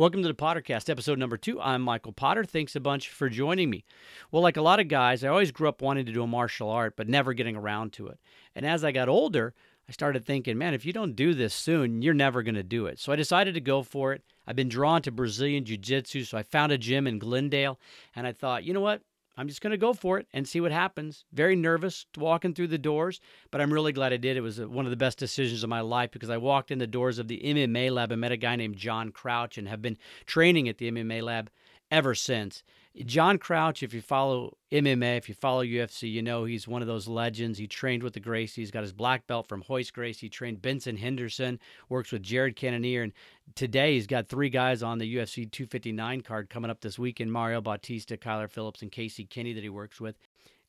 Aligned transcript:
Welcome 0.00 0.22
to 0.22 0.28
the 0.28 0.34
Pottercast, 0.34 0.88
episode 0.88 1.18
number 1.18 1.36
two. 1.36 1.60
I'm 1.60 1.82
Michael 1.82 2.14
Potter. 2.14 2.42
Thanks 2.42 2.74
a 2.74 2.80
bunch 2.80 3.10
for 3.10 3.28
joining 3.28 3.68
me. 3.68 3.84
Well, 4.32 4.42
like 4.42 4.56
a 4.56 4.62
lot 4.62 4.80
of 4.80 4.88
guys, 4.88 5.22
I 5.22 5.28
always 5.28 5.52
grew 5.52 5.68
up 5.68 5.82
wanting 5.82 6.06
to 6.06 6.12
do 6.12 6.22
a 6.22 6.26
martial 6.26 6.70
art, 6.70 6.96
but 6.96 7.06
never 7.06 7.34
getting 7.34 7.54
around 7.54 7.92
to 7.92 8.06
it. 8.06 8.18
And 8.54 8.64
as 8.64 8.82
I 8.82 8.92
got 8.92 9.10
older, 9.10 9.52
I 9.86 9.92
started 9.92 10.24
thinking, 10.24 10.56
man, 10.56 10.72
if 10.72 10.86
you 10.86 10.94
don't 10.94 11.14
do 11.14 11.34
this 11.34 11.52
soon, 11.52 12.00
you're 12.00 12.14
never 12.14 12.42
going 12.42 12.54
to 12.54 12.62
do 12.62 12.86
it. 12.86 12.98
So 12.98 13.12
I 13.12 13.16
decided 13.16 13.52
to 13.52 13.60
go 13.60 13.82
for 13.82 14.14
it. 14.14 14.22
I've 14.46 14.56
been 14.56 14.70
drawn 14.70 15.02
to 15.02 15.12
Brazilian 15.12 15.66
Jiu 15.66 15.76
Jitsu, 15.76 16.24
so 16.24 16.38
I 16.38 16.44
found 16.44 16.72
a 16.72 16.78
gym 16.78 17.06
in 17.06 17.18
Glendale, 17.18 17.78
and 18.16 18.26
I 18.26 18.32
thought, 18.32 18.64
you 18.64 18.72
know 18.72 18.80
what? 18.80 19.02
I'm 19.36 19.48
just 19.48 19.60
going 19.60 19.70
to 19.70 19.78
go 19.78 19.92
for 19.92 20.18
it 20.18 20.26
and 20.32 20.46
see 20.46 20.60
what 20.60 20.72
happens. 20.72 21.24
Very 21.32 21.56
nervous 21.56 22.06
walking 22.16 22.52
through 22.52 22.68
the 22.68 22.78
doors, 22.78 23.20
but 23.50 23.60
I'm 23.60 23.72
really 23.72 23.92
glad 23.92 24.12
I 24.12 24.16
did. 24.16 24.36
It 24.36 24.42
was 24.42 24.60
uh, 24.60 24.68
one 24.68 24.84
of 24.84 24.90
the 24.90 24.96
best 24.96 25.18
decisions 25.18 25.62
of 25.62 25.70
my 25.70 25.80
life 25.80 26.10
because 26.10 26.30
I 26.30 26.36
walked 26.36 26.70
in 26.70 26.78
the 26.78 26.86
doors 26.86 27.18
of 27.18 27.28
the 27.28 27.40
MMA 27.44 27.90
lab 27.90 28.12
and 28.12 28.20
met 28.20 28.32
a 28.32 28.36
guy 28.36 28.56
named 28.56 28.76
John 28.76 29.12
Crouch 29.12 29.56
and 29.56 29.68
have 29.68 29.82
been 29.82 29.98
training 30.26 30.68
at 30.68 30.78
the 30.78 30.90
MMA 30.90 31.22
lab 31.22 31.50
ever 31.90 32.14
since. 32.14 32.62
John 33.04 33.38
Crouch, 33.38 33.84
if 33.84 33.94
you 33.94 34.00
follow 34.00 34.56
MMA, 34.72 35.16
if 35.16 35.28
you 35.28 35.34
follow 35.34 35.64
UFC, 35.64 36.10
you 36.10 36.22
know 36.22 36.44
he's 36.44 36.66
one 36.66 36.82
of 36.82 36.88
those 36.88 37.06
legends. 37.06 37.56
He 37.58 37.68
trained 37.68 38.02
with 38.02 38.14
the 38.14 38.20
Gracies, 38.20 38.54
He's 38.54 38.70
got 38.72 38.82
his 38.82 38.92
black 38.92 39.26
belt 39.28 39.48
from 39.48 39.62
Royce 39.68 39.92
Gracie. 39.92 40.26
He 40.26 40.28
trained 40.28 40.60
Benson 40.60 40.96
Henderson, 40.96 41.60
works 41.88 42.10
with 42.10 42.22
Jared 42.22 42.56
Cannonier, 42.56 43.02
and 43.02 43.12
today 43.54 43.94
he's 43.94 44.08
got 44.08 44.28
three 44.28 44.50
guys 44.50 44.82
on 44.82 44.98
the 44.98 45.16
UFC 45.16 45.50
259 45.50 46.22
card 46.22 46.50
coming 46.50 46.70
up 46.70 46.80
this 46.80 46.98
weekend: 46.98 47.32
Mario 47.32 47.60
Bautista, 47.60 48.16
Kyler 48.16 48.50
Phillips, 48.50 48.82
and 48.82 48.90
Casey 48.90 49.24
Kenny 49.24 49.52
that 49.52 49.62
he 49.62 49.70
works 49.70 50.00
with. 50.00 50.16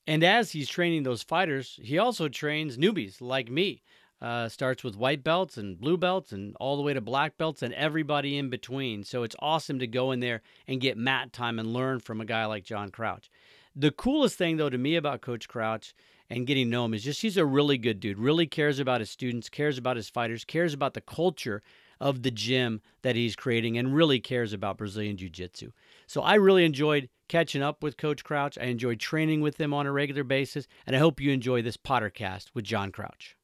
And 0.06 0.24
as 0.24 0.52
he's 0.52 0.70
training 0.70 1.04
those 1.04 1.24
fighters, 1.24 1.80
he 1.82 1.98
also 1.98 2.28
trains 2.28 2.78
newbies 2.78 3.20
like 3.20 3.50
me. 3.50 3.82
Uh, 4.22 4.48
starts 4.48 4.84
with 4.84 4.96
white 4.96 5.24
belts 5.24 5.58
and 5.58 5.80
blue 5.80 5.98
belts 5.98 6.32
and 6.32 6.56
all 6.60 6.78
the 6.78 6.84
way 6.84 6.94
to 6.94 7.02
black 7.02 7.38
belts 7.40 7.64
and 7.64 7.74
everybody 7.74 8.38
in 8.38 8.52
between. 8.52 9.04
So 9.04 9.24
it's 9.24 9.36
awesome 9.40 9.80
to 9.80 9.88
go 9.88 10.12
in 10.12 10.20
there 10.20 10.44
and 10.68 10.80
get 10.80 10.96
mat 10.96 11.34
time 11.34 11.58
and 11.58 11.74
learn 11.74 12.00
from 12.00 12.22
a 12.22 12.26
guy 12.26 12.46
like 12.46 12.64
John 12.64 12.92
Crouch. 12.92 13.32
The 13.76 13.90
coolest 13.90 14.38
thing, 14.38 14.58
though, 14.58 14.70
to 14.70 14.78
me 14.78 14.96
about 14.96 15.22
Coach 15.22 15.48
Crouch 15.48 15.96
and 16.30 16.46
getting 16.46 16.68
to 16.68 16.72
know 16.72 16.86
him 16.86 16.94
is 16.94 17.04
just 17.04 17.22
he's 17.22 17.38
a 17.38 17.46
really 17.46 17.78
good 17.78 18.00
dude, 18.00 18.20
really 18.20 18.46
cares 18.46 18.80
about 18.80 19.02
his 19.02 19.10
students, 19.10 19.50
cares 19.50 19.78
about 19.78 19.98
his 19.98 20.10
fighters, 20.10 20.46
cares 20.46 20.74
about 20.74 20.94
the 20.94 21.02
culture 21.02 21.64
of 22.00 22.24
the 22.24 22.32
gym 22.32 22.82
that 23.02 23.16
he's 23.16 23.36
creating, 23.36 23.78
and 23.78 23.96
really 23.96 24.20
cares 24.20 24.54
about 24.54 24.78
Brazilian 24.78 25.18
Jiu 25.18 25.30
Jitsu. 25.30 25.72
So 26.08 26.22
I 26.22 26.36
really 26.36 26.66
enjoyed 26.66 27.10
catching 27.28 27.62
up 27.62 27.82
with 27.82 27.98
Coach 27.98 28.24
Crouch. 28.24 28.58
I 28.60 28.66
enjoyed 28.66 29.00
training 29.00 29.42
with 29.42 29.60
him 29.60 29.74
on 29.74 29.86
a 29.86 29.92
regular 29.92 30.24
basis, 30.24 30.68
and 30.86 30.96
I 30.96 31.00
hope 31.00 31.22
you 31.22 31.32
enjoy 31.32 31.62
this 31.62 31.78
Pottercast 31.78 32.52
with 32.54 32.66
John 32.66 32.92
Crouch. 32.92 33.36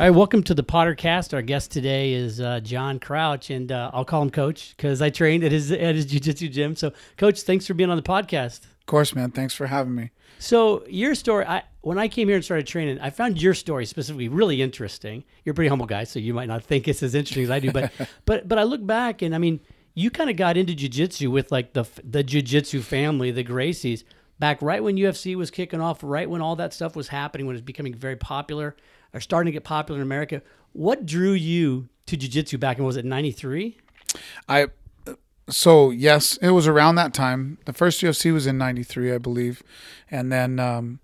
All 0.00 0.04
right, 0.08 0.10
welcome 0.10 0.42
to 0.42 0.54
the 0.54 0.64
Pottercast. 0.64 1.32
Our 1.34 1.40
guest 1.40 1.70
today 1.70 2.14
is 2.14 2.40
uh, 2.40 2.58
John 2.58 2.98
Crouch, 2.98 3.50
and 3.50 3.70
uh, 3.70 3.92
I'll 3.94 4.04
call 4.04 4.22
him 4.22 4.30
Coach 4.30 4.74
because 4.76 5.00
I 5.00 5.08
trained 5.08 5.44
at 5.44 5.52
his 5.52 5.70
at 5.70 5.94
his 5.94 6.06
jiu-jitsu 6.06 6.48
gym. 6.48 6.74
So, 6.74 6.92
Coach, 7.16 7.42
thanks 7.42 7.64
for 7.64 7.74
being 7.74 7.90
on 7.90 7.96
the 7.96 8.02
podcast. 8.02 8.64
Of 8.64 8.86
course, 8.86 9.14
man. 9.14 9.30
Thanks 9.30 9.54
for 9.54 9.68
having 9.68 9.94
me. 9.94 10.10
So, 10.40 10.84
your 10.88 11.14
story. 11.14 11.46
I 11.46 11.62
when 11.82 11.96
I 11.96 12.08
came 12.08 12.26
here 12.26 12.34
and 12.34 12.44
started 12.44 12.66
training, 12.66 12.98
I 12.98 13.10
found 13.10 13.40
your 13.40 13.54
story 13.54 13.86
specifically 13.86 14.26
really 14.26 14.60
interesting. 14.60 15.22
You're 15.44 15.52
a 15.52 15.54
pretty 15.54 15.68
humble 15.68 15.86
guy, 15.86 16.02
so 16.02 16.18
you 16.18 16.34
might 16.34 16.48
not 16.48 16.64
think 16.64 16.88
it's 16.88 17.04
as 17.04 17.14
interesting 17.14 17.44
as 17.44 17.50
I 17.50 17.60
do, 17.60 17.70
but 17.70 17.92
but 18.26 18.48
but 18.48 18.58
I 18.58 18.64
look 18.64 18.84
back 18.84 19.22
and 19.22 19.32
I 19.32 19.38
mean, 19.38 19.60
you 19.94 20.10
kind 20.10 20.28
of 20.28 20.34
got 20.34 20.56
into 20.56 20.74
jiu-jitsu 20.74 21.30
with 21.30 21.52
like 21.52 21.72
the 21.72 21.84
the 22.02 22.24
jiu-jitsu 22.24 22.82
family, 22.82 23.30
the 23.30 23.44
Gracies, 23.44 24.02
back 24.40 24.60
right 24.60 24.82
when 24.82 24.96
UFC 24.96 25.36
was 25.36 25.52
kicking 25.52 25.80
off, 25.80 26.00
right 26.02 26.28
when 26.28 26.42
all 26.42 26.56
that 26.56 26.74
stuff 26.74 26.96
was 26.96 27.06
happening, 27.06 27.46
when 27.46 27.54
it 27.54 27.58
was 27.58 27.62
becoming 27.62 27.94
very 27.94 28.16
popular 28.16 28.74
are 29.14 29.20
starting 29.20 29.46
to 29.46 29.52
get 29.52 29.64
popular 29.64 30.00
in 30.00 30.02
America. 30.02 30.42
What 30.72 31.06
drew 31.06 31.32
you 31.32 31.88
to 32.06 32.16
jiu-jitsu 32.16 32.58
back 32.58 32.78
in 32.78 32.84
was 32.84 32.96
it 32.96 33.04
93? 33.04 33.78
I 34.48 34.68
so 35.48 35.90
yes, 35.90 36.36
it 36.38 36.50
was 36.50 36.66
around 36.66 36.94
that 36.94 37.12
time. 37.12 37.58
The 37.66 37.72
first 37.72 38.00
UFC 38.00 38.32
was 38.32 38.46
in 38.46 38.56
'93, 38.58 39.12
I 39.12 39.18
believe, 39.18 39.62
and 40.10 40.32
then 40.32 40.58
um, 40.58 41.00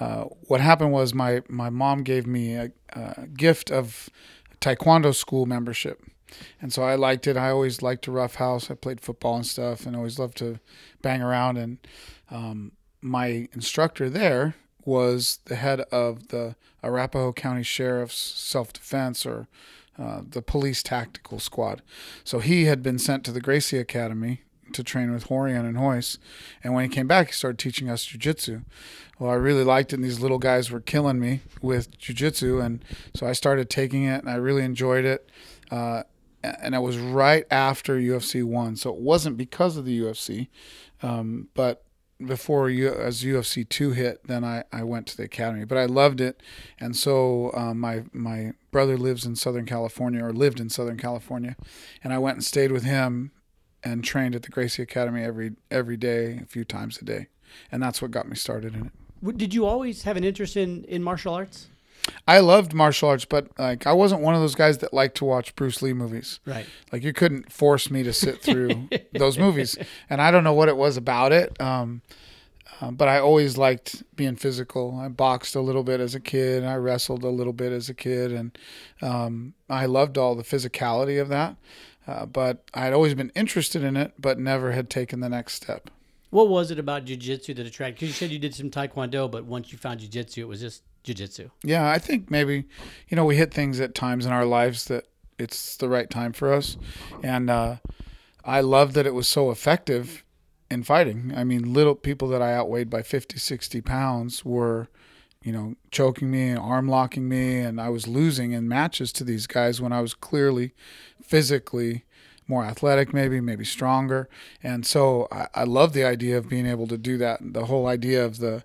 uh, 0.00 0.24
what 0.46 0.60
happened 0.60 0.92
was 0.92 1.12
my 1.14 1.42
my 1.48 1.70
mom 1.70 2.02
gave 2.02 2.26
me 2.26 2.54
a, 2.54 2.72
a, 2.90 3.26
gift 3.26 3.70
of 3.70 4.08
taekwondo 4.60 5.14
school 5.14 5.44
membership, 5.44 6.02
and 6.62 6.72
so 6.72 6.82
I 6.82 6.94
liked 6.94 7.26
it. 7.26 7.36
I 7.36 7.50
always 7.50 7.82
liked 7.82 8.04
to 8.04 8.12
roughhouse. 8.12 8.70
I 8.70 8.74
played 8.74 9.00
football 9.00 9.36
and 9.36 9.46
stuff, 9.46 9.84
and 9.84 9.94
always 9.94 10.18
loved 10.18 10.38
to 10.38 10.60
bang 11.02 11.20
around. 11.20 11.58
And 11.58 11.78
um, 12.30 12.72
my 13.02 13.48
instructor 13.52 14.08
there 14.08 14.54
was 14.84 15.40
the 15.46 15.56
head 15.56 15.80
of 15.92 16.28
the 16.28 16.56
Arapahoe 16.82 17.32
County 17.32 17.62
Sheriff's 17.62 18.16
Self 18.16 18.72
Defense 18.72 19.24
or 19.24 19.48
uh, 19.98 20.22
the 20.28 20.42
police 20.42 20.82
tactical 20.82 21.38
squad. 21.38 21.82
So 22.24 22.40
he 22.40 22.64
had 22.64 22.82
been 22.82 22.98
sent 22.98 23.24
to 23.24 23.32
the 23.32 23.40
Gracie 23.40 23.78
Academy 23.78 24.42
to 24.72 24.82
train 24.82 25.12
with 25.12 25.28
Rorion 25.28 25.64
and 25.66 25.80
Royce. 25.80 26.18
And 26.62 26.74
when 26.74 26.84
he 26.84 26.94
came 26.94 27.06
back, 27.06 27.28
he 27.28 27.32
started 27.32 27.58
teaching 27.58 27.88
us 27.88 28.04
jujitsu. 28.04 28.64
Well, 29.18 29.30
I 29.30 29.34
really 29.34 29.62
liked 29.62 29.92
it, 29.92 29.96
and 29.96 30.04
these 30.04 30.20
little 30.20 30.38
guys 30.38 30.70
were 30.70 30.80
killing 30.80 31.20
me 31.20 31.40
with 31.62 31.96
jujitsu. 31.98 32.64
And 32.64 32.84
so 33.14 33.26
I 33.26 33.32
started 33.32 33.70
taking 33.70 34.04
it, 34.04 34.20
and 34.20 34.28
I 34.28 34.34
really 34.34 34.64
enjoyed 34.64 35.04
it. 35.04 35.30
Uh, 35.70 36.02
and 36.42 36.74
it 36.74 36.82
was 36.82 36.98
right 36.98 37.46
after 37.50 37.96
UFC 37.96 38.44
one, 38.44 38.76
so 38.76 38.90
it 38.90 39.00
wasn't 39.00 39.36
because 39.36 39.76
of 39.76 39.84
the 39.84 39.98
UFC, 39.98 40.48
um, 41.02 41.48
but 41.54 41.83
before 42.26 42.70
you 42.70 42.88
as 42.88 43.22
UFC 43.22 43.68
two 43.68 43.92
hit, 43.92 44.26
then 44.26 44.44
I, 44.44 44.64
I 44.72 44.82
went 44.82 45.06
to 45.08 45.16
the 45.16 45.24
academy. 45.24 45.64
But 45.64 45.78
I 45.78 45.86
loved 45.86 46.20
it, 46.20 46.42
and 46.78 46.96
so 46.96 47.50
um, 47.54 47.80
my 47.80 48.04
my 48.12 48.52
brother 48.70 48.96
lives 48.96 49.24
in 49.24 49.36
Southern 49.36 49.66
California 49.66 50.24
or 50.24 50.32
lived 50.32 50.60
in 50.60 50.68
Southern 50.68 50.98
California, 50.98 51.56
and 52.02 52.12
I 52.12 52.18
went 52.18 52.36
and 52.36 52.44
stayed 52.44 52.72
with 52.72 52.84
him, 52.84 53.32
and 53.84 54.02
trained 54.02 54.34
at 54.34 54.42
the 54.42 54.48
Gracie 54.48 54.82
Academy 54.82 55.22
every 55.22 55.52
every 55.70 55.96
day, 55.96 56.40
a 56.42 56.46
few 56.46 56.64
times 56.64 56.98
a 57.00 57.04
day, 57.04 57.28
and 57.70 57.82
that's 57.82 58.00
what 58.00 58.10
got 58.10 58.28
me 58.28 58.36
started 58.36 58.74
in 58.74 58.86
it. 58.86 59.38
Did 59.38 59.54
you 59.54 59.66
always 59.66 60.02
have 60.02 60.16
an 60.16 60.24
interest 60.24 60.56
in 60.56 60.84
in 60.84 61.02
martial 61.02 61.34
arts? 61.34 61.68
I 62.26 62.40
loved 62.40 62.72
martial 62.72 63.08
arts, 63.08 63.24
but 63.24 63.48
like 63.58 63.86
I 63.86 63.92
wasn't 63.92 64.22
one 64.22 64.34
of 64.34 64.40
those 64.40 64.54
guys 64.54 64.78
that 64.78 64.92
liked 64.94 65.16
to 65.18 65.24
watch 65.24 65.54
Bruce 65.56 65.82
Lee 65.82 65.92
movies. 65.92 66.40
Right. 66.46 66.66
Like 66.92 67.02
you 67.02 67.12
couldn't 67.12 67.52
force 67.52 67.90
me 67.90 68.02
to 68.02 68.12
sit 68.12 68.40
through 68.40 68.88
those 69.12 69.38
movies, 69.38 69.76
and 70.08 70.20
I 70.22 70.30
don't 70.30 70.44
know 70.44 70.54
what 70.54 70.68
it 70.68 70.76
was 70.76 70.96
about 70.96 71.32
it. 71.32 71.60
Um, 71.60 72.02
uh, 72.80 72.90
but 72.90 73.08
I 73.08 73.20
always 73.20 73.56
liked 73.56 74.02
being 74.16 74.36
physical. 74.36 74.98
I 75.00 75.08
boxed 75.08 75.54
a 75.54 75.60
little 75.60 75.84
bit 75.84 76.00
as 76.00 76.14
a 76.14 76.20
kid. 76.20 76.64
I 76.64 76.74
wrestled 76.74 77.22
a 77.22 77.28
little 77.28 77.52
bit 77.52 77.72
as 77.72 77.88
a 77.88 77.94
kid, 77.94 78.32
and 78.32 78.58
um, 79.00 79.54
I 79.70 79.86
loved 79.86 80.18
all 80.18 80.34
the 80.34 80.42
physicality 80.42 81.20
of 81.20 81.28
that. 81.28 81.56
Uh, 82.06 82.26
but 82.26 82.64
I 82.74 82.84
had 82.84 82.92
always 82.92 83.14
been 83.14 83.32
interested 83.34 83.82
in 83.82 83.96
it, 83.96 84.12
but 84.18 84.38
never 84.38 84.72
had 84.72 84.90
taken 84.90 85.20
the 85.20 85.28
next 85.28 85.54
step. 85.54 85.88
What 86.30 86.48
was 86.48 86.70
it 86.70 86.78
about 86.78 87.04
jujitsu 87.04 87.54
that 87.56 87.66
attracted? 87.66 87.94
Because 87.94 88.08
you 88.08 88.14
said 88.14 88.30
you 88.30 88.38
did 88.38 88.54
some 88.54 88.70
taekwondo, 88.70 89.30
but 89.30 89.44
once 89.44 89.70
you 89.70 89.78
found 89.78 90.00
jujitsu, 90.00 90.38
it 90.38 90.48
was 90.48 90.60
just 90.60 90.82
jujitsu. 91.04 91.50
Yeah, 91.62 91.88
I 91.88 91.98
think 91.98 92.30
maybe, 92.30 92.64
you 93.08 93.16
know, 93.16 93.24
we 93.24 93.36
hit 93.36 93.52
things 93.52 93.80
at 93.80 93.94
times 93.94 94.26
in 94.26 94.32
our 94.32 94.44
lives 94.44 94.86
that 94.86 95.06
it's 95.38 95.76
the 95.76 95.88
right 95.88 96.08
time 96.08 96.32
for 96.32 96.52
us, 96.52 96.76
and 97.22 97.50
uh, 97.50 97.76
I 98.44 98.60
love 98.60 98.94
that 98.94 99.06
it 99.06 99.14
was 99.14 99.28
so 99.28 99.50
effective 99.50 100.24
in 100.70 100.82
fighting. 100.82 101.32
I 101.36 101.44
mean, 101.44 101.72
little 101.72 101.94
people 101.94 102.28
that 102.28 102.42
I 102.42 102.54
outweighed 102.54 102.90
by 102.90 103.02
50, 103.02 103.38
60 103.38 103.80
pounds 103.80 104.44
were, 104.44 104.88
you 105.42 105.52
know, 105.52 105.74
choking 105.90 106.30
me 106.30 106.48
and 106.48 106.58
arm 106.58 106.88
locking 106.88 107.28
me, 107.28 107.58
and 107.58 107.80
I 107.80 107.88
was 107.88 108.06
losing 108.06 108.52
in 108.52 108.68
matches 108.68 109.12
to 109.14 109.24
these 109.24 109.46
guys 109.46 109.80
when 109.80 109.92
I 109.92 110.00
was 110.00 110.14
clearly 110.14 110.72
physically 111.22 112.04
more 112.46 112.64
athletic, 112.64 113.12
maybe, 113.14 113.40
maybe 113.40 113.64
stronger. 113.64 114.28
And 114.62 114.84
so 114.84 115.28
I, 115.32 115.48
I 115.54 115.64
love 115.64 115.92
the 115.92 116.04
idea 116.04 116.36
of 116.36 116.48
being 116.48 116.66
able 116.66 116.86
to 116.88 116.98
do 116.98 117.16
that. 117.18 117.40
The 117.40 117.66
whole 117.66 117.86
idea 117.86 118.24
of 118.24 118.38
the, 118.38 118.64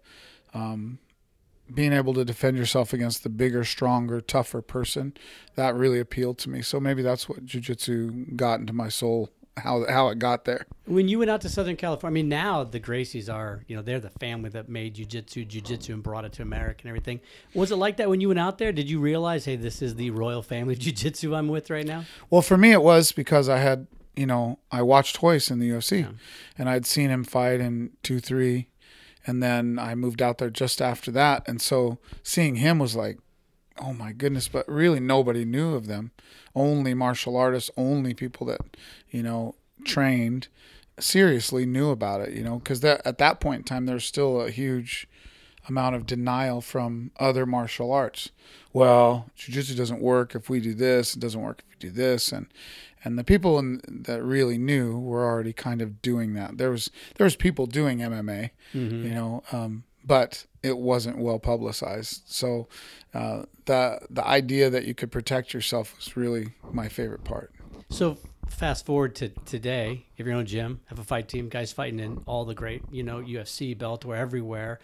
um, 0.53 0.99
being 1.73 1.93
able 1.93 2.13
to 2.13 2.25
defend 2.25 2.57
yourself 2.57 2.93
against 2.93 3.23
the 3.23 3.29
bigger, 3.29 3.63
stronger, 3.63 4.21
tougher 4.21 4.61
person, 4.61 5.13
that 5.55 5.75
really 5.75 5.99
appealed 5.99 6.37
to 6.39 6.49
me. 6.49 6.61
So 6.61 6.79
maybe 6.79 7.01
that's 7.01 7.29
what 7.29 7.45
jujitsu 7.45 8.35
got 8.35 8.59
into 8.59 8.73
my 8.73 8.89
soul, 8.89 9.29
how 9.57 9.85
how 9.89 10.09
it 10.09 10.19
got 10.19 10.45
there. 10.45 10.65
When 10.85 11.07
you 11.07 11.19
went 11.19 11.31
out 11.31 11.41
to 11.41 11.49
Southern 11.49 11.75
California, 11.75 12.13
I 12.13 12.21
mean, 12.21 12.29
now 12.29 12.63
the 12.63 12.79
Gracies 12.79 13.33
are, 13.33 13.63
you 13.67 13.75
know, 13.75 13.81
they're 13.81 13.99
the 13.99 14.09
family 14.09 14.49
that 14.49 14.69
made 14.69 14.95
jujitsu, 14.95 15.47
jujitsu, 15.47 15.93
and 15.93 16.03
brought 16.03 16.25
it 16.25 16.33
to 16.33 16.41
America 16.41 16.81
and 16.81 16.89
everything. 16.89 17.19
Was 17.53 17.71
it 17.71 17.75
like 17.75 17.97
that 17.97 18.09
when 18.09 18.21
you 18.21 18.29
went 18.29 18.39
out 18.39 18.57
there? 18.57 18.71
Did 18.71 18.89
you 18.89 18.99
realize, 18.99 19.45
hey, 19.45 19.55
this 19.55 19.81
is 19.81 19.95
the 19.95 20.09
royal 20.11 20.41
family 20.41 20.73
of 20.73 20.79
jujitsu 20.81 21.35
I'm 21.37 21.47
with 21.47 21.69
right 21.69 21.85
now? 21.85 22.05
Well, 22.29 22.41
for 22.41 22.57
me, 22.57 22.71
it 22.71 22.81
was 22.81 23.11
because 23.11 23.49
I 23.49 23.59
had, 23.59 23.87
you 24.15 24.25
know, 24.25 24.59
I 24.71 24.81
watched 24.81 25.21
Royce 25.21 25.51
in 25.51 25.59
the 25.59 25.69
UFC, 25.69 26.01
yeah. 26.01 26.11
and 26.57 26.69
I'd 26.69 26.85
seen 26.85 27.09
him 27.09 27.23
fight 27.23 27.59
in 27.59 27.91
two, 28.01 28.19
three 28.19 28.69
and 29.29 29.43
then 29.43 29.77
I 29.77 29.93
moved 29.93 30.23
out 30.23 30.39
there 30.39 30.49
just 30.49 30.81
after 30.81 31.11
that. 31.11 31.47
And 31.47 31.61
so 31.61 31.99
seeing 32.23 32.55
him 32.55 32.79
was 32.79 32.95
like, 32.95 33.19
oh 33.79 33.93
my 33.93 34.11
goodness, 34.11 34.47
but 34.47 34.67
really 34.67 34.99
nobody 34.99 35.45
knew 35.45 35.75
of 35.75 35.85
them. 35.85 36.09
Only 36.55 36.95
martial 36.95 37.37
artists, 37.37 37.69
only 37.77 38.15
people 38.15 38.47
that, 38.47 38.61
you 39.11 39.21
know, 39.21 39.53
trained 39.85 40.47
seriously 40.99 41.67
knew 41.67 41.91
about 41.91 42.21
it, 42.21 42.33
you 42.33 42.43
know, 42.43 42.57
because 42.57 42.79
that 42.79 43.01
at 43.05 43.19
that 43.19 43.39
point 43.39 43.59
in 43.59 43.63
time 43.65 43.85
there's 43.85 44.03
still 44.03 44.41
a 44.41 44.49
huge 44.49 45.07
amount 45.69 45.95
of 45.95 46.05
denial 46.05 46.61
from 46.61 47.11
other 47.19 47.45
martial 47.45 47.91
arts. 47.91 48.31
Well, 48.73 49.29
jiu-jitsu 49.35 49.75
doesn't 49.75 50.01
work 50.01 50.35
if 50.35 50.49
we 50.49 50.59
do 50.59 50.73
this, 50.73 51.15
it 51.15 51.19
doesn't 51.19 51.41
work 51.41 51.63
if 51.67 51.75
we 51.75 51.89
do 51.89 51.91
this 51.95 52.31
and 52.31 52.47
and 53.05 53.17
the 53.17 53.23
people 53.23 53.57
in, 53.59 53.79
that 53.87 54.21
really 54.21 54.57
knew 54.57 54.99
were 54.99 55.23
already 55.25 55.53
kind 55.53 55.81
of 55.81 56.01
doing 56.01 56.33
that. 56.33 56.57
There 56.57 56.69
was 56.69 56.89
there 57.15 57.23
was 57.25 57.35
people 57.37 57.65
doing 57.65 57.99
MMA, 57.99 58.49
Mm-hmm. 58.73 59.03
you 59.07 59.13
know, 59.13 59.41
um, 59.53 59.83
but 60.03 60.45
it 60.63 60.77
wasn't 60.77 61.17
well 61.17 61.39
publicized. 61.39 62.23
So 62.25 62.67
uh, 63.13 63.43
the 63.65 63.99
the 64.09 64.25
idea 64.27 64.69
that 64.69 64.85
you 64.85 64.93
could 64.93 65.11
protect 65.11 65.53
yourself 65.53 65.95
was 65.95 66.17
really 66.17 66.49
my 66.73 66.89
favorite 66.89 67.23
part. 67.23 67.53
So 67.89 68.17
fast 68.47 68.85
forward 68.85 69.15
to 69.15 69.29
today, 69.45 70.05
if 70.17 70.25
you're 70.25 70.35
in 70.35 70.41
a 70.41 70.43
gym, 70.43 70.81
have 70.87 70.99
a 70.99 71.03
fight 71.03 71.29
team, 71.29 71.47
guys 71.49 71.71
fighting 71.71 71.99
in 71.99 72.21
all 72.25 72.43
the 72.45 72.53
great, 72.53 72.81
you 72.91 73.03
know, 73.03 73.19
UFC, 73.21 73.75
Bellator, 73.77 74.15
everywhere. 74.17 74.79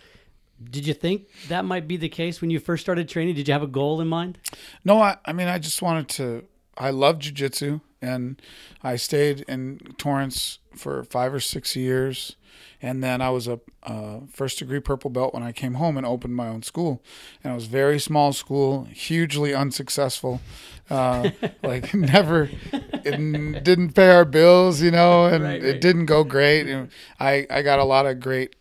Did 0.63 0.88
you 0.88 0.94
think 0.94 1.28
that 1.50 1.66
might 1.66 1.88
be 1.88 1.98
the 1.98 2.10
case 2.10 2.42
when 2.42 2.50
you 2.50 2.60
first 2.60 2.81
started 2.81 3.10
training? 3.10 3.36
Did 3.36 3.48
you 3.48 3.54
have 3.54 3.63
a 3.63 3.68
goal 3.68 4.00
in 4.00 4.07
mind? 4.07 4.38
No, 4.84 5.02
I, 5.02 5.18
I 5.25 5.34
mean, 5.34 5.48
I 5.48 5.60
just 5.60 5.81
wanted 5.81 6.07
to. 6.10 6.46
I 6.78 6.90
love 6.90 7.19
jujitsu, 7.19 7.81
and 8.02 8.42
I 8.84 8.96
stayed 8.98 9.42
in 9.48 9.80
Torrance 9.98 10.60
for 10.75 11.04
five 11.06 11.34
or 11.34 11.40
six 11.40 11.75
years, 11.75 12.36
and 12.81 13.04
then 13.04 13.22
I 13.22 13.30
was 13.30 13.48
a 13.48 13.60
uh, 13.84 14.22
first 14.31 14.60
degree 14.60 14.80
purple 14.81 15.10
belt 15.10 15.34
when 15.34 15.44
I 15.44 15.52
came 15.52 15.75
home 15.75 15.96
and 15.98 16.06
opened 16.06 16.36
my 16.36 16.48
own 16.48 16.63
school, 16.63 17.02
and 17.44 17.52
it 17.52 17.56
was 17.56 17.68
very 17.68 18.00
small 18.00 18.34
school, 18.34 18.86
hugely 18.86 19.54
unsuccessful, 19.54 20.42
uh, 20.90 21.30
like 21.63 21.94
never, 21.94 22.50
it 22.72 23.63
didn't 23.63 23.94
pay 23.94 24.10
our 24.10 24.25
bills, 24.25 24.81
you 24.81 24.92
know, 24.92 25.25
and 25.25 25.44
Right, 25.44 25.63
it 25.63 25.81
didn't 25.81 26.06
go 26.07 26.24
great. 26.24 26.68
And 26.68 26.90
I 27.19 27.48
I 27.50 27.62
got 27.62 27.80
a 27.80 27.86
lot 27.86 28.06
of 28.06 28.19
great 28.19 28.56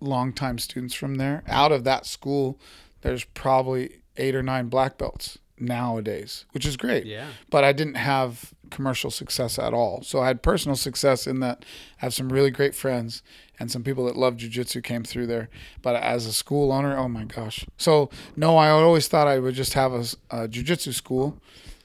longtime 0.00 0.58
students 0.58 0.94
from 0.94 1.16
there. 1.16 1.42
Out 1.46 1.72
of 1.72 1.84
that 1.84 2.06
school, 2.06 2.58
there's 3.02 3.24
probably 3.24 4.00
eight 4.16 4.34
or 4.34 4.42
nine 4.42 4.68
black 4.68 4.98
belts 4.98 5.38
nowadays, 5.58 6.46
which 6.52 6.66
is 6.66 6.76
great. 6.76 7.06
Yeah. 7.06 7.28
But 7.50 7.64
I 7.64 7.72
didn't 7.72 7.94
have 7.94 8.52
commercial 8.70 9.10
success 9.10 9.58
at 9.58 9.74
all. 9.74 10.02
So 10.02 10.20
I 10.20 10.28
had 10.28 10.42
personal 10.42 10.76
success 10.76 11.26
in 11.26 11.40
that 11.40 11.64
I 12.00 12.04
have 12.06 12.14
some 12.14 12.32
really 12.32 12.50
great 12.50 12.74
friends 12.74 13.22
and 13.58 13.70
some 13.70 13.82
people 13.82 14.06
that 14.06 14.16
love 14.16 14.36
jujitsu 14.36 14.82
came 14.82 15.04
through 15.04 15.26
there. 15.26 15.50
But 15.82 15.96
as 15.96 16.26
a 16.26 16.32
school 16.32 16.72
owner, 16.72 16.96
oh 16.96 17.08
my 17.08 17.24
gosh. 17.24 17.66
So 17.76 18.10
no, 18.36 18.56
I 18.56 18.70
always 18.70 19.08
thought 19.08 19.28
I 19.28 19.38
would 19.38 19.54
just 19.54 19.74
have 19.74 19.92
a, 19.92 20.04
a 20.30 20.48
jujitsu 20.48 20.94
school. 20.94 21.38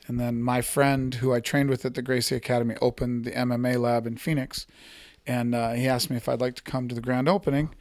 And 0.08 0.20
then 0.20 0.42
my 0.42 0.62
friend 0.62 1.16
who 1.16 1.34
I 1.34 1.40
trained 1.40 1.70
with 1.70 1.84
at 1.84 1.96
the 1.96 2.02
Gracie 2.02 2.36
Academy 2.36 2.76
opened 2.82 3.26
the 3.26 3.32
MMA 3.32 3.80
lab 3.80 4.06
in 4.06 4.18
Phoenix. 4.18 4.68
And 5.28 5.56
uh, 5.56 5.72
he 5.72 5.88
asked 5.88 6.10
me 6.10 6.18
if 6.18 6.30
I'd 6.30 6.42
like 6.42 6.56
to 6.56 6.64
come 6.64 6.88
to 6.88 6.96
the 6.96 7.02
grand 7.02 7.28
opening 7.28 7.72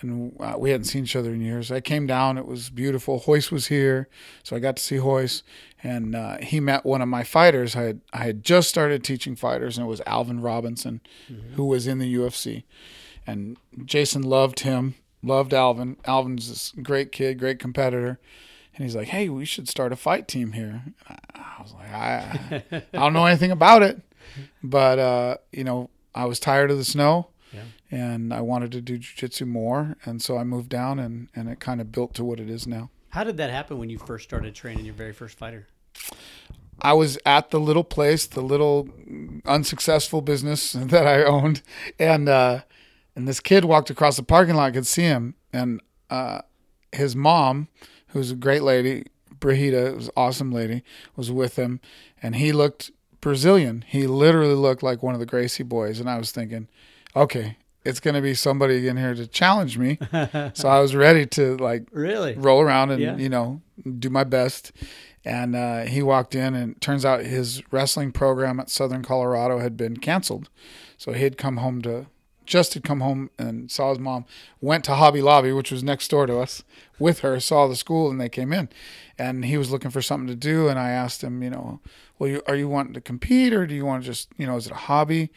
and 0.00 0.36
uh, 0.40 0.54
we 0.58 0.70
hadn't 0.70 0.84
seen 0.84 1.04
each 1.04 1.16
other 1.16 1.32
in 1.32 1.40
years. 1.40 1.70
I 1.70 1.80
came 1.80 2.06
down; 2.06 2.38
it 2.38 2.46
was 2.46 2.70
beautiful. 2.70 3.22
Royce 3.26 3.50
was 3.50 3.66
here, 3.66 4.08
so 4.42 4.56
I 4.56 4.58
got 4.58 4.76
to 4.76 4.82
see 4.82 4.98
Royce, 4.98 5.42
and 5.82 6.14
uh, 6.14 6.38
he 6.38 6.60
met 6.60 6.84
one 6.84 7.02
of 7.02 7.08
my 7.08 7.24
fighters. 7.24 7.76
I 7.76 7.82
had 7.82 8.00
I 8.12 8.18
had 8.18 8.42
just 8.44 8.68
started 8.68 9.04
teaching 9.04 9.36
fighters, 9.36 9.78
and 9.78 9.86
it 9.86 9.90
was 9.90 10.02
Alvin 10.06 10.40
Robinson, 10.40 11.00
who 11.54 11.64
was 11.64 11.86
in 11.86 11.98
the 11.98 12.14
UFC, 12.14 12.64
and 13.26 13.56
Jason 13.84 14.22
loved 14.22 14.60
him, 14.60 14.94
loved 15.22 15.54
Alvin. 15.54 15.96
Alvin's 16.04 16.48
this 16.48 16.72
great 16.82 17.12
kid, 17.12 17.38
great 17.38 17.58
competitor. 17.58 18.18
And 18.74 18.84
he's 18.84 18.96
like, 18.96 19.08
"Hey, 19.08 19.30
we 19.30 19.46
should 19.46 19.68
start 19.68 19.92
a 19.92 19.96
fight 19.96 20.28
team 20.28 20.52
here." 20.52 20.82
I 21.08 21.16
I 21.34 21.62
was 21.62 21.72
like, 21.72 21.90
"I, 21.90 22.62
I 22.92 22.98
don't 22.98 23.14
know 23.14 23.24
anything 23.24 23.50
about 23.50 23.82
it, 23.82 24.02
but 24.62 24.98
uh, 24.98 25.36
you 25.50 25.64
know, 25.64 25.88
I 26.16 26.24
was 26.24 26.40
tired 26.40 26.70
of 26.70 26.78
the 26.78 26.84
snow, 26.84 27.28
Yeah. 27.52 27.62
and 27.90 28.32
I 28.32 28.40
wanted 28.40 28.72
to 28.72 28.80
do 28.80 28.98
jujitsu 28.98 29.46
more, 29.46 29.96
and 30.04 30.20
so 30.22 30.36
I 30.38 30.44
moved 30.44 30.68
down, 30.70 30.98
and 30.98 31.28
and 31.36 31.48
it 31.48 31.60
kind 31.60 31.80
of 31.80 31.92
built 31.92 32.14
to 32.14 32.24
what 32.24 32.40
it 32.40 32.48
is 32.50 32.66
now. 32.66 32.90
How 33.10 33.22
did 33.24 33.36
that 33.36 33.50
happen 33.50 33.78
when 33.78 33.90
you 33.90 33.98
first 33.98 34.24
started 34.24 34.54
training 34.54 34.84
your 34.84 34.94
very 34.94 35.12
first 35.12 35.38
fighter? 35.38 35.66
I 36.82 36.92
was 36.92 37.18
at 37.24 37.50
the 37.50 37.58
little 37.60 37.84
place, 37.84 38.26
the 38.26 38.42
little 38.42 38.88
unsuccessful 39.44 40.20
business 40.20 40.72
that 40.78 41.06
I 41.06 41.22
owned, 41.24 41.62
and 41.98 42.28
uh, 42.28 42.60
and 43.14 43.26
this 43.26 43.40
kid 43.40 43.64
walked 43.64 43.90
across 43.90 44.16
the 44.16 44.22
parking 44.22 44.54
lot. 44.56 44.66
I 44.66 44.70
could 44.72 44.86
see 44.86 45.02
him, 45.02 45.34
and 45.52 45.80
uh, 46.10 46.42
his 46.92 47.16
mom, 47.16 47.68
who's 48.08 48.30
a 48.30 48.36
great 48.36 48.62
lady, 48.62 49.04
Brahita, 49.38 49.94
was 49.96 50.06
an 50.08 50.12
awesome 50.16 50.52
lady, 50.52 50.82
was 51.14 51.30
with 51.30 51.56
him, 51.56 51.80
and 52.22 52.36
he 52.36 52.52
looked 52.52 52.90
Brazilian. 53.26 53.84
He 53.88 54.06
literally 54.06 54.54
looked 54.54 54.82
like 54.84 55.02
one 55.02 55.14
of 55.14 55.20
the 55.20 55.26
Gracie 55.26 55.64
boys, 55.64 55.98
and 55.98 56.08
I 56.08 56.16
was 56.16 56.30
thinking, 56.30 56.68
okay, 57.16 57.56
it's 57.84 57.98
gonna 58.00 58.22
be 58.22 58.34
somebody 58.34 58.86
in 58.86 58.96
here 58.96 59.14
to 59.14 59.26
challenge 59.26 59.76
me. 59.78 59.98
so 60.54 60.68
I 60.68 60.78
was 60.80 60.94
ready 60.94 61.26
to 61.26 61.56
like 61.56 61.88
Really? 61.90 62.34
roll 62.34 62.60
around 62.60 62.90
and 62.92 63.02
Yeah. 63.02 63.16
you 63.16 63.28
know 63.28 63.60
do 63.98 64.10
my 64.10 64.24
best. 64.24 64.70
And 65.24 65.56
uh, 65.56 65.80
he 65.86 66.02
walked 66.02 66.36
in, 66.36 66.54
and 66.54 66.80
turns 66.80 67.04
out 67.04 67.20
his 67.24 67.60
wrestling 67.72 68.12
program 68.12 68.60
at 68.60 68.70
Southern 68.70 69.02
Colorado 69.02 69.58
had 69.58 69.76
been 69.76 69.96
canceled. 69.96 70.48
So 70.96 71.12
he 71.12 71.24
had 71.24 71.36
come 71.36 71.56
home 71.56 71.82
to 71.82 72.06
just 72.44 72.74
had 72.74 72.84
come 72.84 73.00
home 73.00 73.28
and 73.40 73.68
saw 73.72 73.90
his 73.90 73.98
mom. 73.98 74.24
Went 74.60 74.84
to 74.84 74.94
Hobby 74.94 75.20
Lobby, 75.20 75.50
which 75.50 75.72
was 75.72 75.82
next 75.82 76.06
door 76.12 76.26
to 76.26 76.38
us, 76.38 76.62
with 77.00 77.18
her. 77.20 77.40
Saw 77.40 77.66
the 77.66 77.74
school, 77.74 78.08
and 78.08 78.20
they 78.20 78.28
came 78.28 78.52
in, 78.52 78.68
and 79.18 79.44
he 79.44 79.58
was 79.58 79.72
looking 79.72 79.90
for 79.90 80.00
something 80.00 80.28
to 80.28 80.36
do. 80.36 80.68
And 80.68 80.78
I 80.78 80.90
asked 80.90 81.24
him, 81.24 81.42
you 81.42 81.50
know, 81.50 81.80
well, 82.18 82.30
you, 82.30 82.42
are 82.46 82.56
you 82.56 82.68
wanting 82.68 82.94
to 82.94 83.00
compete, 83.00 83.52
or 83.52 83.66
do 83.66 83.74
you 83.74 83.84
want 83.84 84.02
to 84.02 84.06
just, 84.06 84.28
you 84.36 84.46
know, 84.46 84.56
is 84.56 84.66
it 84.66 84.72
a 84.72 84.76
hobby? 84.76 85.30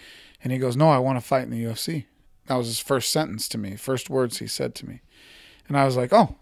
And 0.43 0.53
he 0.53 0.59
goes, 0.59 0.77
no, 0.77 0.89
I 0.89 0.97
want 0.97 1.19
to 1.19 1.25
fight 1.25 1.43
in 1.43 1.49
the 1.49 1.63
UFC. 1.63 2.05
That 2.47 2.55
was 2.55 2.67
his 2.67 2.79
first 2.79 3.11
sentence 3.11 3.47
to 3.49 3.57
me, 3.57 3.75
first 3.75 4.09
words 4.09 4.39
he 4.39 4.47
said 4.47 4.75
to 4.75 4.87
me. 4.87 5.01
And 5.67 5.77
I 5.77 5.85
was 5.85 5.97
like, 5.97 6.13
oh, 6.13 6.35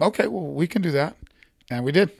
okay, 0.00 0.26
well, 0.26 0.46
we 0.46 0.66
can 0.66 0.82
do 0.82 0.90
that. 0.90 1.16
And 1.70 1.84
we 1.84 1.92
did. 1.92 2.10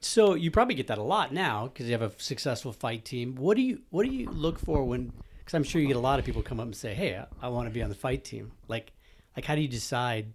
So 0.00 0.34
you 0.34 0.50
probably 0.50 0.74
get 0.74 0.86
that 0.88 0.98
a 0.98 1.02
lot 1.02 1.32
now 1.32 1.68
because 1.68 1.86
you 1.86 1.92
have 1.92 2.02
a 2.02 2.12
successful 2.18 2.72
fight 2.72 3.04
team. 3.04 3.36
What 3.36 3.56
do 3.56 3.62
you 3.62 3.80
What 3.90 4.04
do 4.04 4.12
you 4.12 4.28
look 4.30 4.58
for 4.58 4.84
when? 4.84 5.12
Because 5.38 5.54
I'm 5.54 5.64
sure 5.64 5.80
you 5.80 5.88
get 5.88 5.96
a 5.96 6.00
lot 6.00 6.18
of 6.18 6.24
people 6.24 6.42
come 6.42 6.60
up 6.60 6.66
and 6.66 6.76
say, 6.76 6.94
"Hey, 6.94 7.16
I, 7.16 7.26
I 7.46 7.48
want 7.48 7.68
to 7.68 7.74
be 7.74 7.82
on 7.82 7.88
the 7.88 7.94
fight 7.94 8.22
team." 8.22 8.52
Like, 8.68 8.92
like 9.34 9.46
how 9.46 9.54
do 9.54 9.62
you 9.62 9.68
decide 9.68 10.26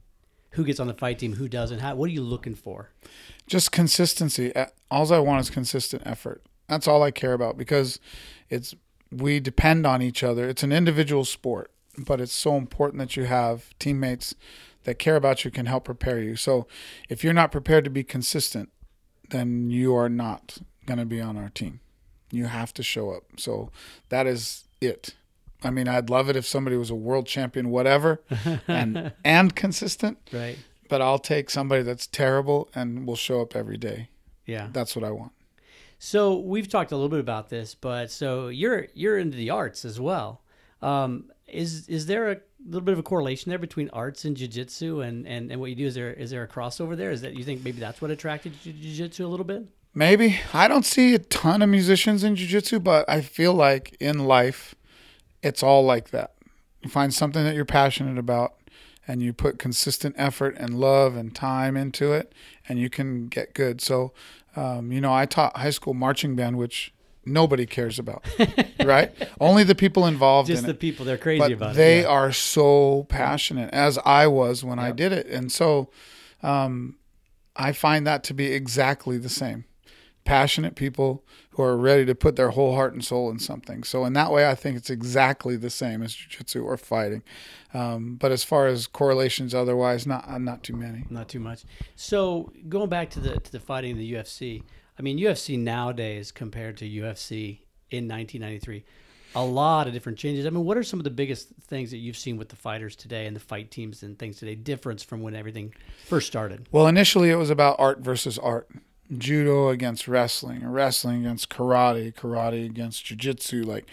who 0.51 0.63
gets 0.63 0.79
on 0.79 0.87
the 0.87 0.93
fight 0.93 1.19
team, 1.19 1.33
who 1.33 1.47
doesn't? 1.47 1.79
How, 1.79 1.95
what 1.95 2.09
are 2.09 2.13
you 2.13 2.21
looking 2.21 2.55
for? 2.55 2.91
Just 3.47 3.71
consistency. 3.71 4.53
All 4.89 5.11
I 5.13 5.19
want 5.19 5.41
is 5.41 5.49
consistent 5.49 6.03
effort. 6.05 6.43
That's 6.67 6.87
all 6.87 7.03
I 7.03 7.11
care 7.11 7.33
about 7.33 7.57
because 7.57 7.99
it's 8.49 8.75
we 9.11 9.39
depend 9.39 9.85
on 9.85 10.01
each 10.01 10.23
other. 10.23 10.47
It's 10.47 10.63
an 10.63 10.71
individual 10.71 11.25
sport, 11.25 11.71
but 11.97 12.21
it's 12.21 12.33
so 12.33 12.55
important 12.55 12.99
that 12.99 13.15
you 13.15 13.25
have 13.25 13.77
teammates 13.79 14.35
that 14.83 14.99
care 14.99 15.15
about 15.15 15.43
you 15.43 15.51
can 15.51 15.65
help 15.65 15.85
prepare 15.85 16.19
you. 16.19 16.35
So 16.35 16.67
if 17.09 17.23
you're 17.23 17.33
not 17.33 17.51
prepared 17.51 17.83
to 17.83 17.89
be 17.89 18.03
consistent, 18.03 18.69
then 19.29 19.69
you 19.69 19.95
are 19.95 20.09
not 20.09 20.59
going 20.85 20.99
to 20.99 21.05
be 21.05 21.21
on 21.21 21.37
our 21.37 21.49
team. 21.49 21.79
You 22.31 22.45
have 22.45 22.73
to 22.75 22.83
show 22.83 23.11
up. 23.11 23.23
So 23.37 23.71
that 24.09 24.27
is 24.27 24.65
it. 24.79 25.15
I 25.63 25.71
mean, 25.71 25.87
I'd 25.87 26.09
love 26.09 26.29
it 26.29 26.35
if 26.35 26.45
somebody 26.45 26.77
was 26.77 26.89
a 26.89 26.95
world 26.95 27.27
champion, 27.27 27.69
whatever, 27.69 28.21
and 28.67 29.11
and 29.23 29.55
consistent. 29.55 30.17
Right. 30.31 30.57
But 30.87 31.01
I'll 31.01 31.19
take 31.19 31.49
somebody 31.49 31.83
that's 31.83 32.07
terrible 32.07 32.69
and 32.73 33.05
will 33.05 33.15
show 33.15 33.41
up 33.41 33.55
every 33.55 33.77
day. 33.77 34.09
Yeah. 34.45 34.69
That's 34.71 34.95
what 34.95 35.05
I 35.05 35.11
want. 35.11 35.33
So 35.99 36.39
we've 36.39 36.67
talked 36.67 36.91
a 36.91 36.95
little 36.95 37.09
bit 37.09 37.19
about 37.19 37.49
this, 37.49 37.75
but 37.75 38.09
so 38.09 38.47
you're 38.47 38.87
you're 38.93 39.17
into 39.17 39.37
the 39.37 39.49
arts 39.49 39.85
as 39.85 39.99
well. 39.99 40.41
Um, 40.81 41.29
is 41.45 41.87
is 41.89 42.05
there 42.05 42.31
a 42.31 42.37
little 42.65 42.81
bit 42.81 42.93
of 42.93 42.99
a 42.99 43.03
correlation 43.03 43.49
there 43.49 43.59
between 43.59 43.89
arts 43.91 44.23
and 44.25 44.35
jujitsu 44.35 45.05
and, 45.05 45.27
and, 45.27 45.51
and 45.51 45.59
what 45.59 45.69
you 45.69 45.75
do? 45.75 45.85
Is 45.85 45.95
there 45.95 46.13
is 46.13 46.31
there 46.31 46.43
a 46.43 46.47
crossover 46.47 46.95
there? 46.95 47.11
Is 47.11 47.21
that 47.21 47.35
you 47.35 47.43
think 47.43 47.63
maybe 47.63 47.79
that's 47.79 48.01
what 48.01 48.11
attracted 48.11 48.53
you 48.63 48.73
to 48.73 48.79
jujitsu 48.79 49.25
a 49.25 49.27
little 49.27 49.45
bit? 49.45 49.67
Maybe 49.93 50.39
I 50.53 50.67
don't 50.67 50.85
see 50.85 51.15
a 51.15 51.19
ton 51.19 51.61
of 51.61 51.69
musicians 51.69 52.23
in 52.23 52.35
jiu-jitsu, 52.35 52.79
but 52.79 53.09
I 53.09 53.21
feel 53.21 53.53
like 53.53 53.97
in 53.99 54.19
life, 54.25 54.75
it's 55.41 55.63
all 55.63 55.83
like 55.83 56.09
that. 56.11 56.33
You 56.81 56.89
find 56.89 57.13
something 57.13 57.43
that 57.43 57.55
you're 57.55 57.65
passionate 57.65 58.17
about, 58.17 58.55
and 59.07 59.21
you 59.21 59.33
put 59.33 59.57
consistent 59.59 60.15
effort 60.17 60.55
and 60.57 60.79
love 60.79 61.15
and 61.15 61.35
time 61.35 61.75
into 61.75 62.13
it, 62.13 62.33
and 62.67 62.79
you 62.79 62.89
can 62.89 63.27
get 63.27 63.53
good. 63.53 63.81
So, 63.81 64.13
um, 64.55 64.91
you 64.91 65.01
know, 65.01 65.13
I 65.13 65.25
taught 65.25 65.57
high 65.57 65.71
school 65.71 65.93
marching 65.93 66.35
band, 66.35 66.57
which 66.57 66.93
nobody 67.25 67.65
cares 67.65 67.99
about, 67.99 68.23
right? 68.83 69.11
Only 69.39 69.63
the 69.63 69.75
people 69.75 70.05
involved 70.05 70.47
Just 70.47 70.61
in 70.61 70.65
the 70.67 70.71
it. 70.73 70.79
people 70.79 71.05
they're 71.05 71.17
crazy 71.17 71.39
but 71.39 71.51
about 71.51 71.75
they 71.75 71.99
it. 71.99 72.01
yeah. 72.03 72.07
are 72.07 72.31
so 72.31 73.05
passionate, 73.09 73.71
as 73.73 73.97
I 74.05 74.27
was 74.27 74.63
when 74.63 74.79
I 74.79 74.91
did 74.91 75.11
it, 75.11 75.27
and 75.27 75.51
so 75.51 75.89
um, 76.43 76.97
I 77.55 77.71
find 77.73 78.07
that 78.07 78.23
to 78.25 78.33
be 78.33 78.47
exactly 78.53 79.17
the 79.17 79.29
same. 79.29 79.65
Passionate 80.29 80.75
people 80.75 81.23
who 81.51 81.63
are 81.63 81.75
ready 81.75 82.05
to 82.05 82.13
put 82.13 82.35
their 82.35 82.51
whole 82.51 82.75
heart 82.75 82.93
and 82.93 83.03
soul 83.03 83.31
in 83.31 83.39
something. 83.39 83.83
So 83.83 84.05
in 84.05 84.13
that 84.13 84.31
way, 84.31 84.47
I 84.47 84.53
think 84.53 84.77
it's 84.77 84.89
exactly 84.89 85.55
the 85.55 85.69
same 85.71 86.03
as 86.03 86.13
jujitsu 86.13 86.63
or 86.63 86.77
fighting. 86.77 87.23
Um, 87.73 88.15
but 88.15 88.31
as 88.31 88.43
far 88.43 88.67
as 88.67 88.85
correlations, 88.85 89.55
otherwise, 89.55 90.05
not 90.05 90.39
not 90.39 90.63
too 90.63 90.75
many. 90.75 91.05
not 91.09 91.29
too 91.29 91.39
much. 91.39 91.63
So 91.95 92.51
going 92.69 92.89
back 92.89 93.09
to 93.11 93.19
the 93.19 93.39
to 93.39 93.51
the 93.51 93.59
fighting 93.59 93.91
in 93.91 93.97
the 93.97 94.13
UFC, 94.13 94.61
I 94.97 95.01
mean 95.01 95.17
UFC 95.17 95.57
nowadays 95.57 96.31
compared 96.31 96.77
to 96.77 96.85
UFC 96.85 97.61
in 97.89 98.07
1993, 98.07 98.83
a 99.35 99.43
lot 99.43 99.87
of 99.87 99.93
different 99.93 100.17
changes. 100.17 100.45
I 100.45 100.49
mean, 100.49 100.63
what 100.63 100.77
are 100.77 100.83
some 100.83 100.99
of 100.99 101.03
the 101.03 101.09
biggest 101.09 101.49
things 101.67 101.91
that 101.91 101.97
you've 101.97 102.17
seen 102.17 102.37
with 102.37 102.49
the 102.49 102.55
fighters 102.55 102.95
today 102.95 103.25
and 103.25 103.35
the 103.35 103.39
fight 103.39 103.71
teams 103.71 104.03
and 104.03 104.17
things 104.17 104.37
today 104.37 104.55
difference 104.55 105.03
from 105.03 105.21
when 105.21 105.35
everything 105.35 105.73
first 106.05 106.27
started? 106.27 106.67
Well, 106.71 106.87
initially 106.87 107.29
it 107.29 107.35
was 107.35 107.49
about 107.49 107.75
art 107.79 107.99
versus 107.99 108.37
art. 108.37 108.69
Judo 109.17 109.69
against 109.69 110.07
wrestling, 110.07 110.65
wrestling 110.67 111.25
against 111.25 111.49
karate, 111.49 112.13
karate 112.13 112.65
against 112.65 113.05
jujitsu. 113.05 113.65
Like 113.65 113.85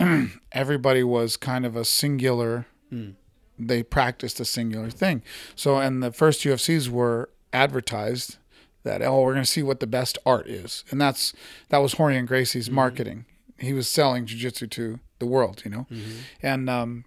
everybody 0.52 1.02
was 1.02 1.36
kind 1.36 1.66
of 1.66 1.76
a 1.76 1.84
singular. 1.84 2.66
Mm. 2.92 3.14
They 3.58 3.82
practiced 3.82 4.38
a 4.40 4.44
singular 4.44 4.90
thing. 4.90 5.22
So, 5.54 5.78
and 5.78 6.02
the 6.02 6.12
first 6.12 6.42
UFCs 6.42 6.88
were 6.88 7.30
advertised 7.52 8.36
that 8.82 9.02
oh, 9.02 9.22
we're 9.22 9.32
going 9.32 9.44
to 9.44 9.50
see 9.50 9.62
what 9.62 9.80
the 9.80 9.86
best 9.86 10.16
art 10.24 10.46
is, 10.46 10.84
and 10.90 11.00
that's 11.00 11.32
that 11.70 11.78
was 11.78 11.94
Rorion 11.94 12.26
Gracie's 12.26 12.66
Mm-hmm. 12.66 12.74
marketing. 12.74 13.24
He 13.58 13.72
was 13.72 13.88
selling 13.88 14.26
jujitsu 14.26 14.70
to 14.72 15.00
the 15.18 15.26
world, 15.26 15.62
you 15.64 15.70
know, 15.70 15.86
Mhm. 15.90 16.16
and 16.42 16.70
um, 16.70 17.04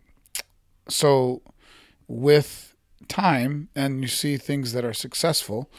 so 0.87 1.41
with 2.07 2.75
time 3.07 3.69
and 3.75 4.01
you 4.01 4.07
see 4.07 4.37
things 4.37 4.73
that 4.73 4.83
are 4.83 4.93
successful 4.93 5.69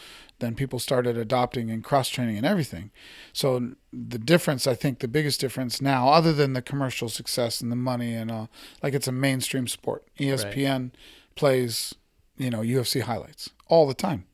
then 0.40 0.54
people 0.54 0.78
started 0.78 1.16
adopting 1.16 1.70
and 1.70 1.84
cross 1.84 2.08
training 2.08 2.36
and 2.36 2.46
everything. 2.46 2.90
So 3.32 3.72
the 3.92 4.18
difference 4.18 4.66
i 4.66 4.74
think 4.74 5.00
the 5.00 5.08
biggest 5.08 5.40
difference 5.40 5.80
now 5.80 6.08
other 6.08 6.32
than 6.32 6.52
the 6.52 6.62
commercial 6.62 7.08
success 7.08 7.60
and 7.60 7.72
the 7.72 7.76
money 7.76 8.14
and 8.14 8.30
uh, 8.30 8.46
like 8.82 8.94
it's 8.94 9.08
a 9.08 9.12
mainstream 9.12 9.66
sport. 9.68 10.04
Espn 10.18 10.90
plays 11.36 11.94
you 12.36 12.50
know 12.50 12.60
ufc 12.60 13.00
highlights 13.02 13.50
all 13.68 13.86
the 13.86 13.94
time. 13.94 14.26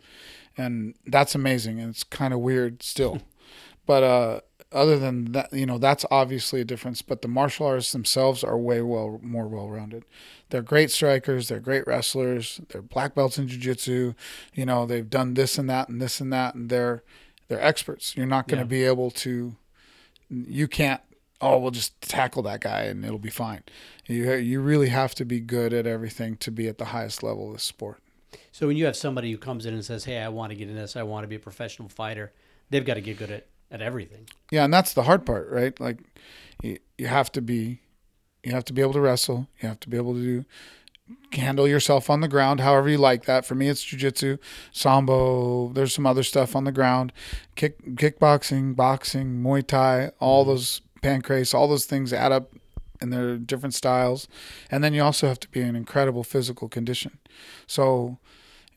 And 0.59 0.95
that's 1.07 1.35
amazing. 1.35 1.81
And 1.81 1.91
it's 1.91 2.03
kind 2.05 2.33
of 2.33 2.41
weird 2.41 2.83
still. 2.83 3.21
But 3.87 4.03
uh 4.03 4.41
other 4.76 4.99
than 4.99 5.33
that 5.33 5.52
you 5.52 5.66
know 5.66 5.78
that's 5.78 6.04
obviously 6.11 6.61
a 6.61 6.64
difference 6.64 7.00
but 7.02 7.23
the 7.23 7.28
martial 7.28 7.66
artists 7.66 7.92
themselves 7.92 8.45
are 8.45 8.59
way 8.59 8.80
well 8.83 9.18
more 9.23 9.49
well 9.49 9.68
rounded 9.68 10.04
they're 10.50 10.62
great 10.62 10.90
strikers 10.90 11.49
they're 11.49 11.61
great 11.61 11.87
wrestlers 11.87 12.61
they're 12.68 12.83
black 12.83 13.14
belts 13.14 13.38
in 13.38 13.49
jiu-jitsu 13.49 14.12
you 14.54 14.66
know 14.66 14.85
they've 14.87 15.11
done 15.11 15.35
this 15.35 15.59
and 15.59 15.68
that 15.71 15.88
and 15.88 16.00
this 16.00 16.21
and 16.21 16.33
that 16.33 16.54
and 16.54 16.68
they're 16.68 17.02
they're 17.49 17.61
experts 17.61 18.16
you're 18.16 18.26
not 18.26 18.47
going 18.49 18.59
to 18.59 18.64
Yeah. 18.64 18.78
be 18.80 18.85
able 18.85 19.11
to 19.12 19.56
you 20.28 20.68
can't 20.68 21.00
oh 21.40 21.59
we'll 21.59 21.71
just 21.71 22.00
tackle 22.00 22.42
that 22.42 22.61
guy 22.61 22.83
and 22.83 23.04
it'll 23.04 23.18
be 23.18 23.30
fine 23.30 23.62
you 24.06 24.33
you 24.35 24.61
really 24.61 24.88
have 24.90 25.14
to 25.14 25.25
be 25.25 25.40
good 25.40 25.73
at 25.73 25.87
everything 25.87 26.37
to 26.37 26.50
be 26.50 26.68
at 26.68 26.78
the 26.78 26.87
highest 26.87 27.23
level 27.23 27.49
of 27.49 27.54
the 27.54 27.61
sport 27.61 27.99
So 28.52 28.66
when 28.66 28.76
you 28.76 28.85
have 28.87 28.97
somebody 28.97 29.30
who 29.33 29.38
comes 29.38 29.64
in 29.66 29.73
and 29.75 29.85
says, 29.85 30.04
"Hey, 30.04 30.18
I 30.18 30.28
want 30.28 30.50
to 30.50 30.56
get 30.56 30.68
in 30.68 30.75
this. 30.76 30.97
I 30.97 31.02
want 31.02 31.25
to 31.25 31.28
be 31.28 31.37
a 31.37 31.45
professional 31.50 31.88
fighter," 31.88 32.33
they've 32.71 32.85
got 32.85 32.95
to 32.95 33.00
get 33.00 33.16
good 33.18 33.30
at 33.30 33.47
at 33.70 33.82
everything. 33.82 34.28
Yeah, 34.50 34.64
and 34.64 34.73
that's 34.73 34.94
the 34.94 35.02
hard 35.02 35.26
part, 35.26 35.50
right? 35.50 35.78
Like 35.80 35.99
you, 36.62 36.78
you 36.99 37.06
have 37.06 37.30
to 37.32 37.40
be 37.40 37.80
you 38.42 38.52
have 38.52 38.64
to 38.66 38.73
be 38.73 38.80
able 38.80 38.92
to 38.92 39.00
wrestle. 39.00 39.49
You 39.61 39.68
have 39.68 39.80
to 39.80 39.88
be 39.88 39.96
able 39.96 40.14
to 40.14 40.20
do, 40.20 40.44
handle 41.32 41.66
yourself 41.66 42.08
on 42.08 42.20
the 42.20 42.28
ground 42.28 42.61
however 42.61 42.88
you 42.88 42.99
like 42.99 43.25
that. 43.25 43.44
For 43.44 43.54
me 43.54 43.68
it's 43.68 43.82
jiu-jitsu, 43.82 44.38
sambo, 44.73 45.73
there's 45.73 45.94
some 45.94 46.06
other 46.06 46.23
stuff 46.23 46.54
on 46.54 46.64
the 46.64 46.73
ground. 46.73 47.12
Kick 47.56 47.82
kickboxing, 47.96 48.76
boxing, 48.76 49.42
Muay 49.42 49.66
Thai, 49.66 50.12
all 50.20 50.42
mm-hmm. 50.42 50.50
those 50.50 50.80
pancrase, 51.02 51.54
all 51.54 51.68
those 51.68 51.87
things 51.87 52.12
add 52.12 52.32
up 52.32 52.52
and 53.00 53.12
they're 53.12 53.37
different 53.37 53.75
styles. 53.75 54.28
And 54.70 54.82
then 54.82 54.94
you 54.94 55.02
also 55.02 55.28
have 55.28 55.40
to 55.40 55.49
be 55.49 55.61
in 55.61 55.76
incredible 55.76 56.25
physical 56.25 56.68
condition. 56.68 57.18
So 57.66 58.18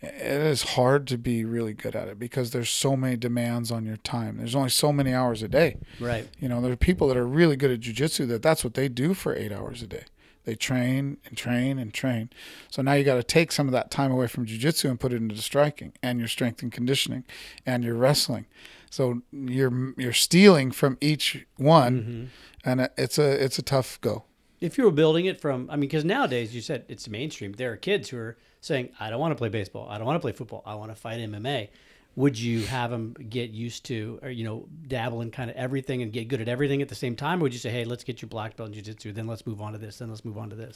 it 0.01 0.41
is 0.41 0.61
hard 0.75 1.07
to 1.07 1.17
be 1.17 1.43
really 1.43 1.73
good 1.73 1.95
at 1.95 2.07
it 2.07 2.17
because 2.19 2.51
there's 2.51 2.69
so 2.69 2.95
many 2.95 3.17
demands 3.17 3.69
on 3.71 3.85
your 3.85 3.97
time. 3.97 4.37
There's 4.37 4.55
only 4.55 4.69
so 4.69 4.93
many 4.93 5.13
hours 5.13 5.43
a 5.43 5.47
day. 5.49 5.77
Right. 5.99 6.27
You 6.39 6.47
know, 6.49 6.61
there 6.61 6.71
are 6.71 6.77
people 6.77 7.07
that 7.09 7.17
are 7.17 7.27
really 7.27 7.55
good 7.57 7.71
at 7.71 7.81
jujitsu 7.81 8.27
that 8.29 8.41
that's 8.41 8.63
what 8.63 8.75
they 8.75 8.87
do 8.87 9.13
for 9.13 9.35
eight 9.35 9.51
hours 9.51 9.81
a 9.81 9.87
day. 9.87 10.03
They 10.45 10.55
train 10.55 11.17
and 11.25 11.37
train 11.37 11.77
and 11.77 11.93
train. 11.93 12.29
So 12.71 12.81
now 12.81 12.93
you 12.93 13.03
got 13.03 13.15
to 13.15 13.23
take 13.23 13.51
some 13.51 13.67
of 13.67 13.73
that 13.73 13.91
time 13.91 14.11
away 14.11 14.27
from 14.27 14.45
jujitsu 14.45 14.89
and 14.89 14.99
put 14.99 15.11
it 15.11 15.17
into 15.17 15.35
striking 15.37 15.91
and 16.01 16.17
your 16.17 16.29
strength 16.29 16.63
and 16.63 16.71
conditioning 16.71 17.25
and 17.65 17.83
your 17.83 17.95
wrestling. 17.95 18.45
So 18.89 19.21
you're 19.31 19.93
you're 19.97 20.13
stealing 20.13 20.71
from 20.71 20.97
each 21.01 21.45
one, 21.57 22.01
Mm-hmm. 22.01 22.69
and 22.81 22.89
it's 22.97 23.19
a 23.19 23.43
it's 23.43 23.59
a 23.59 23.61
tough 23.61 23.99
go. 24.01 24.23
If 24.61 24.77
you 24.77 24.83
were 24.83 24.91
building 24.91 25.25
it 25.25 25.39
from, 25.39 25.69
I 25.69 25.75
mean, 25.75 25.81
because 25.81 26.03
nowadays 26.03 26.53
you 26.53 26.61
said 26.61 26.85
it's 26.87 27.07
mainstream. 27.07 27.53
There 27.53 27.71
are 27.71 27.77
kids 27.77 28.09
who 28.09 28.17
are 28.17 28.37
saying, 28.61 28.89
"I 28.99 29.09
don't 29.09 29.19
want 29.19 29.31
to 29.31 29.35
play 29.35 29.49
baseball. 29.49 29.87
I 29.89 29.97
don't 29.97 30.05
want 30.05 30.17
to 30.17 30.21
play 30.21 30.33
football. 30.33 30.63
I 30.65 30.75
want 30.75 30.91
to 30.91 30.95
fight 30.95 31.19
MMA." 31.19 31.69
Would 32.15 32.37
you 32.37 32.65
have 32.65 32.91
them 32.91 33.13
get 33.29 33.51
used 33.51 33.85
to, 33.85 34.19
or 34.21 34.29
you 34.29 34.43
know, 34.43 34.67
dabble 34.87 35.21
in 35.21 35.31
kind 35.31 35.49
of 35.49 35.55
everything 35.55 36.01
and 36.01 36.11
get 36.11 36.27
good 36.27 36.41
at 36.41 36.49
everything 36.49 36.81
at 36.81 36.89
the 36.89 36.95
same 36.95 37.15
time? 37.15 37.39
Or 37.39 37.43
would 37.43 37.53
you 37.53 37.59
say, 37.59 37.69
"Hey, 37.69 37.85
let's 37.85 38.03
get 38.03 38.21
your 38.21 38.27
black 38.27 38.57
belt 38.57 38.67
in 38.67 38.73
jiu-jitsu, 38.73 39.13
then 39.13 39.27
let's 39.27 39.45
move 39.47 39.61
on 39.61 39.71
to 39.71 39.77
this, 39.77 39.99
then 39.99 40.09
let's 40.09 40.25
move 40.25 40.37
on 40.37 40.49
to 40.49 40.55
this"? 40.55 40.75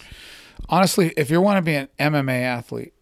Honestly, 0.69 1.11
if 1.17 1.29
you 1.29 1.41
want 1.41 1.57
to 1.57 1.61
be 1.61 1.75
an 1.75 1.89
MMA 1.99 2.41
athlete, 2.43 2.93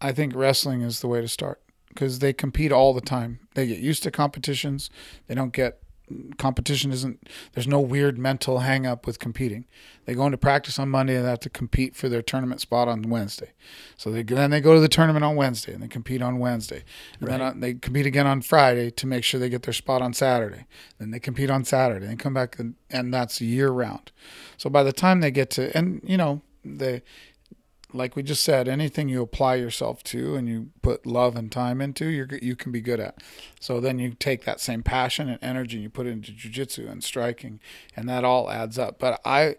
I 0.00 0.10
think 0.12 0.34
wrestling 0.34 0.82
is 0.82 1.00
the 1.00 1.06
way 1.08 1.20
to 1.20 1.28
start 1.28 1.62
because 1.88 2.18
they 2.18 2.32
compete 2.32 2.72
all 2.72 2.92
the 2.94 3.00
time. 3.00 3.38
They 3.54 3.68
get 3.68 3.78
used 3.78 4.02
to 4.02 4.10
competitions. 4.10 4.90
They 5.28 5.34
don't 5.36 5.52
get 5.52 5.80
competition 6.36 6.92
isn't 6.92 7.28
there's 7.54 7.66
no 7.66 7.80
weird 7.80 8.18
mental 8.18 8.58
hang 8.58 8.86
up 8.86 9.06
with 9.06 9.18
competing. 9.18 9.64
They 10.04 10.14
go 10.14 10.26
into 10.26 10.36
practice 10.36 10.78
on 10.78 10.90
Monday 10.90 11.16
and 11.16 11.24
they 11.24 11.30
have 11.30 11.40
to 11.40 11.50
compete 11.50 11.96
for 11.96 12.08
their 12.08 12.20
tournament 12.20 12.60
spot 12.60 12.88
on 12.88 13.02
Wednesday. 13.02 13.52
So 13.96 14.10
they 14.10 14.22
then 14.22 14.50
they 14.50 14.60
go 14.60 14.74
to 14.74 14.80
the 14.80 14.88
tournament 14.88 15.24
on 15.24 15.36
Wednesday 15.36 15.72
and 15.72 15.82
they 15.82 15.88
compete 15.88 16.20
on 16.20 16.38
Wednesday. 16.38 16.84
And 17.20 17.28
then 17.28 17.40
on, 17.40 17.60
they 17.60 17.74
compete 17.74 18.06
again 18.06 18.26
on 18.26 18.42
Friday 18.42 18.90
to 18.90 19.06
make 19.06 19.24
sure 19.24 19.40
they 19.40 19.48
get 19.48 19.62
their 19.62 19.72
spot 19.72 20.02
on 20.02 20.12
Saturday. 20.12 20.66
Then 20.98 21.10
they 21.10 21.20
compete 21.20 21.50
on 21.50 21.64
Saturday 21.64 22.06
and 22.06 22.18
come 22.18 22.34
back 22.34 22.58
and, 22.58 22.74
and 22.90 23.12
that's 23.12 23.40
year 23.40 23.70
round. 23.70 24.12
So 24.58 24.68
by 24.68 24.82
the 24.82 24.92
time 24.92 25.20
they 25.20 25.30
get 25.30 25.50
to 25.50 25.76
and 25.76 26.02
you 26.04 26.16
know 26.16 26.42
they 26.64 27.02
like 27.94 28.16
we 28.16 28.22
just 28.22 28.42
said, 28.42 28.68
anything 28.68 29.08
you 29.08 29.22
apply 29.22 29.54
yourself 29.54 30.02
to 30.04 30.34
and 30.34 30.48
you 30.48 30.70
put 30.82 31.06
love 31.06 31.36
and 31.36 31.50
time 31.50 31.80
into, 31.80 32.06
you're, 32.06 32.28
you 32.42 32.56
can 32.56 32.72
be 32.72 32.80
good 32.80 33.00
at. 33.00 33.22
So 33.60 33.80
then 33.80 33.98
you 33.98 34.14
take 34.18 34.44
that 34.44 34.60
same 34.60 34.82
passion 34.82 35.28
and 35.28 35.38
energy 35.40 35.76
and 35.76 35.82
you 35.84 35.90
put 35.90 36.06
it 36.06 36.10
into 36.10 36.32
jujitsu 36.32 36.90
and 36.90 37.02
striking, 37.02 37.60
and 37.96 38.08
that 38.08 38.24
all 38.24 38.50
adds 38.50 38.78
up. 38.78 38.98
But 38.98 39.20
I, 39.24 39.56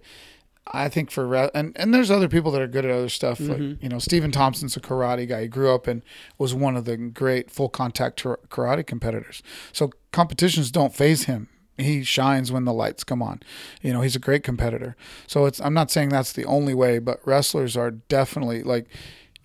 I 0.67 0.89
think 0.89 1.11
for 1.11 1.25
re- 1.27 1.51
and 1.53 1.75
and 1.75 1.93
there's 1.93 2.11
other 2.11 2.27
people 2.27 2.51
that 2.51 2.61
are 2.61 2.67
good 2.67 2.85
at 2.85 2.91
other 2.91 3.09
stuff. 3.09 3.39
Like 3.39 3.57
mm-hmm. 3.57 3.83
you 3.83 3.89
know, 3.89 3.99
Stephen 3.99 4.31
Thompson's 4.31 4.75
a 4.75 4.81
karate 4.81 5.27
guy. 5.27 5.43
He 5.43 5.47
grew 5.47 5.73
up 5.73 5.87
and 5.87 6.01
was 6.37 6.53
one 6.53 6.75
of 6.75 6.85
the 6.85 6.97
great 6.97 7.49
full 7.49 7.69
contact 7.69 8.21
karate 8.23 8.85
competitors. 8.85 9.41
So 9.71 9.91
competitions 10.11 10.71
don't 10.71 10.93
phase 10.93 11.23
him. 11.23 11.49
He 11.77 12.03
shines 12.03 12.51
when 12.51 12.65
the 12.65 12.73
lights 12.73 13.03
come 13.03 13.21
on. 13.21 13.41
You 13.81 13.93
know, 13.93 14.01
he's 14.01 14.15
a 14.15 14.19
great 14.19 14.43
competitor. 14.43 14.95
So 15.27 15.45
it's 15.45 15.59
I'm 15.59 15.73
not 15.73 15.91
saying 15.91 16.09
that's 16.09 16.33
the 16.33 16.45
only 16.45 16.73
way, 16.73 16.99
but 16.99 17.25
wrestlers 17.25 17.75
are 17.75 17.91
definitely 17.91 18.63
like 18.63 18.87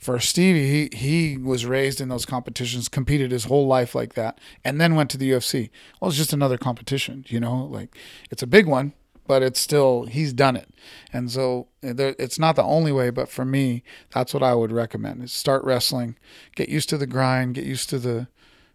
for 0.01 0.19
Stevie, 0.19 0.89
he 0.91 0.97
he 0.97 1.37
was 1.37 1.67
raised 1.67 2.01
in 2.01 2.09
those 2.09 2.25
competitions, 2.25 2.89
competed 2.89 3.31
his 3.31 3.45
whole 3.45 3.67
life 3.67 3.95
like 3.95 4.15
that, 4.15 4.41
and 4.65 4.81
then 4.81 4.95
went 4.95 5.11
to 5.11 5.19
the 5.19 5.31
UFC. 5.31 5.69
Well, 6.01 6.09
it's 6.09 6.17
just 6.17 6.33
another 6.33 6.57
competition, 6.57 7.27
you 7.29 7.39
know. 7.39 7.65
Like 7.65 7.95
it's 8.31 8.43
a 8.43 8.47
big 8.47 8.67
one, 8.67 8.95
but 9.27 9.43
it's 9.43 9.61
still 9.61 10.07
he's 10.07 10.33
done 10.33 10.57
it, 10.57 10.71
and 11.13 11.31
so 11.31 11.69
eh, 11.83 11.93
there, 11.93 12.17
it's 12.19 12.39
not 12.39 12.57
the 12.57 12.63
only 12.63 12.93
way. 12.93 13.11
But 13.11 13.29
for 13.29 13.45
me, 13.45 13.83
that's 14.11 14.33
what 14.33 14.43
I 14.43 14.55
would 14.55 14.73
recommend: 14.73 15.23
is 15.23 15.33
start 15.33 15.63
wrestling, 15.65 16.17
get 16.57 16.71
used 16.71 16.89
to 16.89 16.97
the 16.97 17.07
grind, 17.07 17.55
get 17.55 17.65
used 17.65 17.91
to 17.91 17.99
the. 17.99 18.29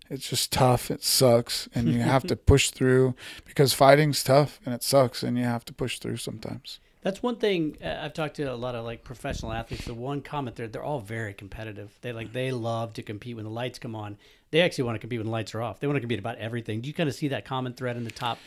It's 0.09 0.29
just 0.29 0.51
tough. 0.51 0.91
It 0.91 1.03
sucks, 1.03 1.67
and 1.73 1.87
you 1.89 1.99
have 2.01 2.23
to 2.27 2.35
push 2.51 2.69
through 2.69 3.15
because 3.45 3.73
fighting's 3.73 4.23
tough 4.23 4.59
and 4.65 4.73
it 4.75 4.83
sucks, 4.83 5.23
and 5.23 5.37
you 5.37 5.43
have 5.43 5.65
to 5.65 5.73
push 5.73 5.99
through 5.99 6.17
sometimes. 6.17 6.79
That's 7.01 7.21
one 7.21 7.35
thing 7.35 7.77
uh, 7.83 7.99
I've 8.01 8.13
talked 8.13 8.35
to 8.37 8.43
a 8.43 8.55
lot 8.55 8.73
of 8.73 8.83
like 8.83 9.03
professional 9.03 9.51
athletes. 9.53 9.85
The 9.85 9.93
one 9.93 10.21
comment 10.21 10.55
there, 10.55 10.67
they're 10.67 10.83
all 10.83 10.99
very 10.99 11.33
competitive. 11.35 11.97
They 12.01 12.11
like 12.11 12.33
they 12.33 12.51
love 12.51 12.93
to 12.93 13.03
compete 13.03 13.35
when 13.35 13.45
the 13.45 13.51
lights 13.51 13.77
come 13.77 13.95
on. 13.95 14.17
They 14.51 14.61
actually 14.61 14.85
want 14.85 14.95
to 14.95 14.99
compete 14.99 15.19
when 15.19 15.27
the 15.27 15.31
lights 15.31 15.53
are 15.53 15.61
off. 15.61 15.79
They 15.79 15.87
want 15.87 15.97
to 15.97 16.01
compete 16.01 16.17
about 16.19 16.37
everything. 16.39 16.81
Do 16.81 16.87
you 16.87 16.93
kind 16.93 17.07
of 17.09 17.13
see 17.13 17.27
that 17.27 17.45
common 17.45 17.73
thread 17.73 17.95
in 17.95 18.05
the 18.05 18.11
top 18.11 18.39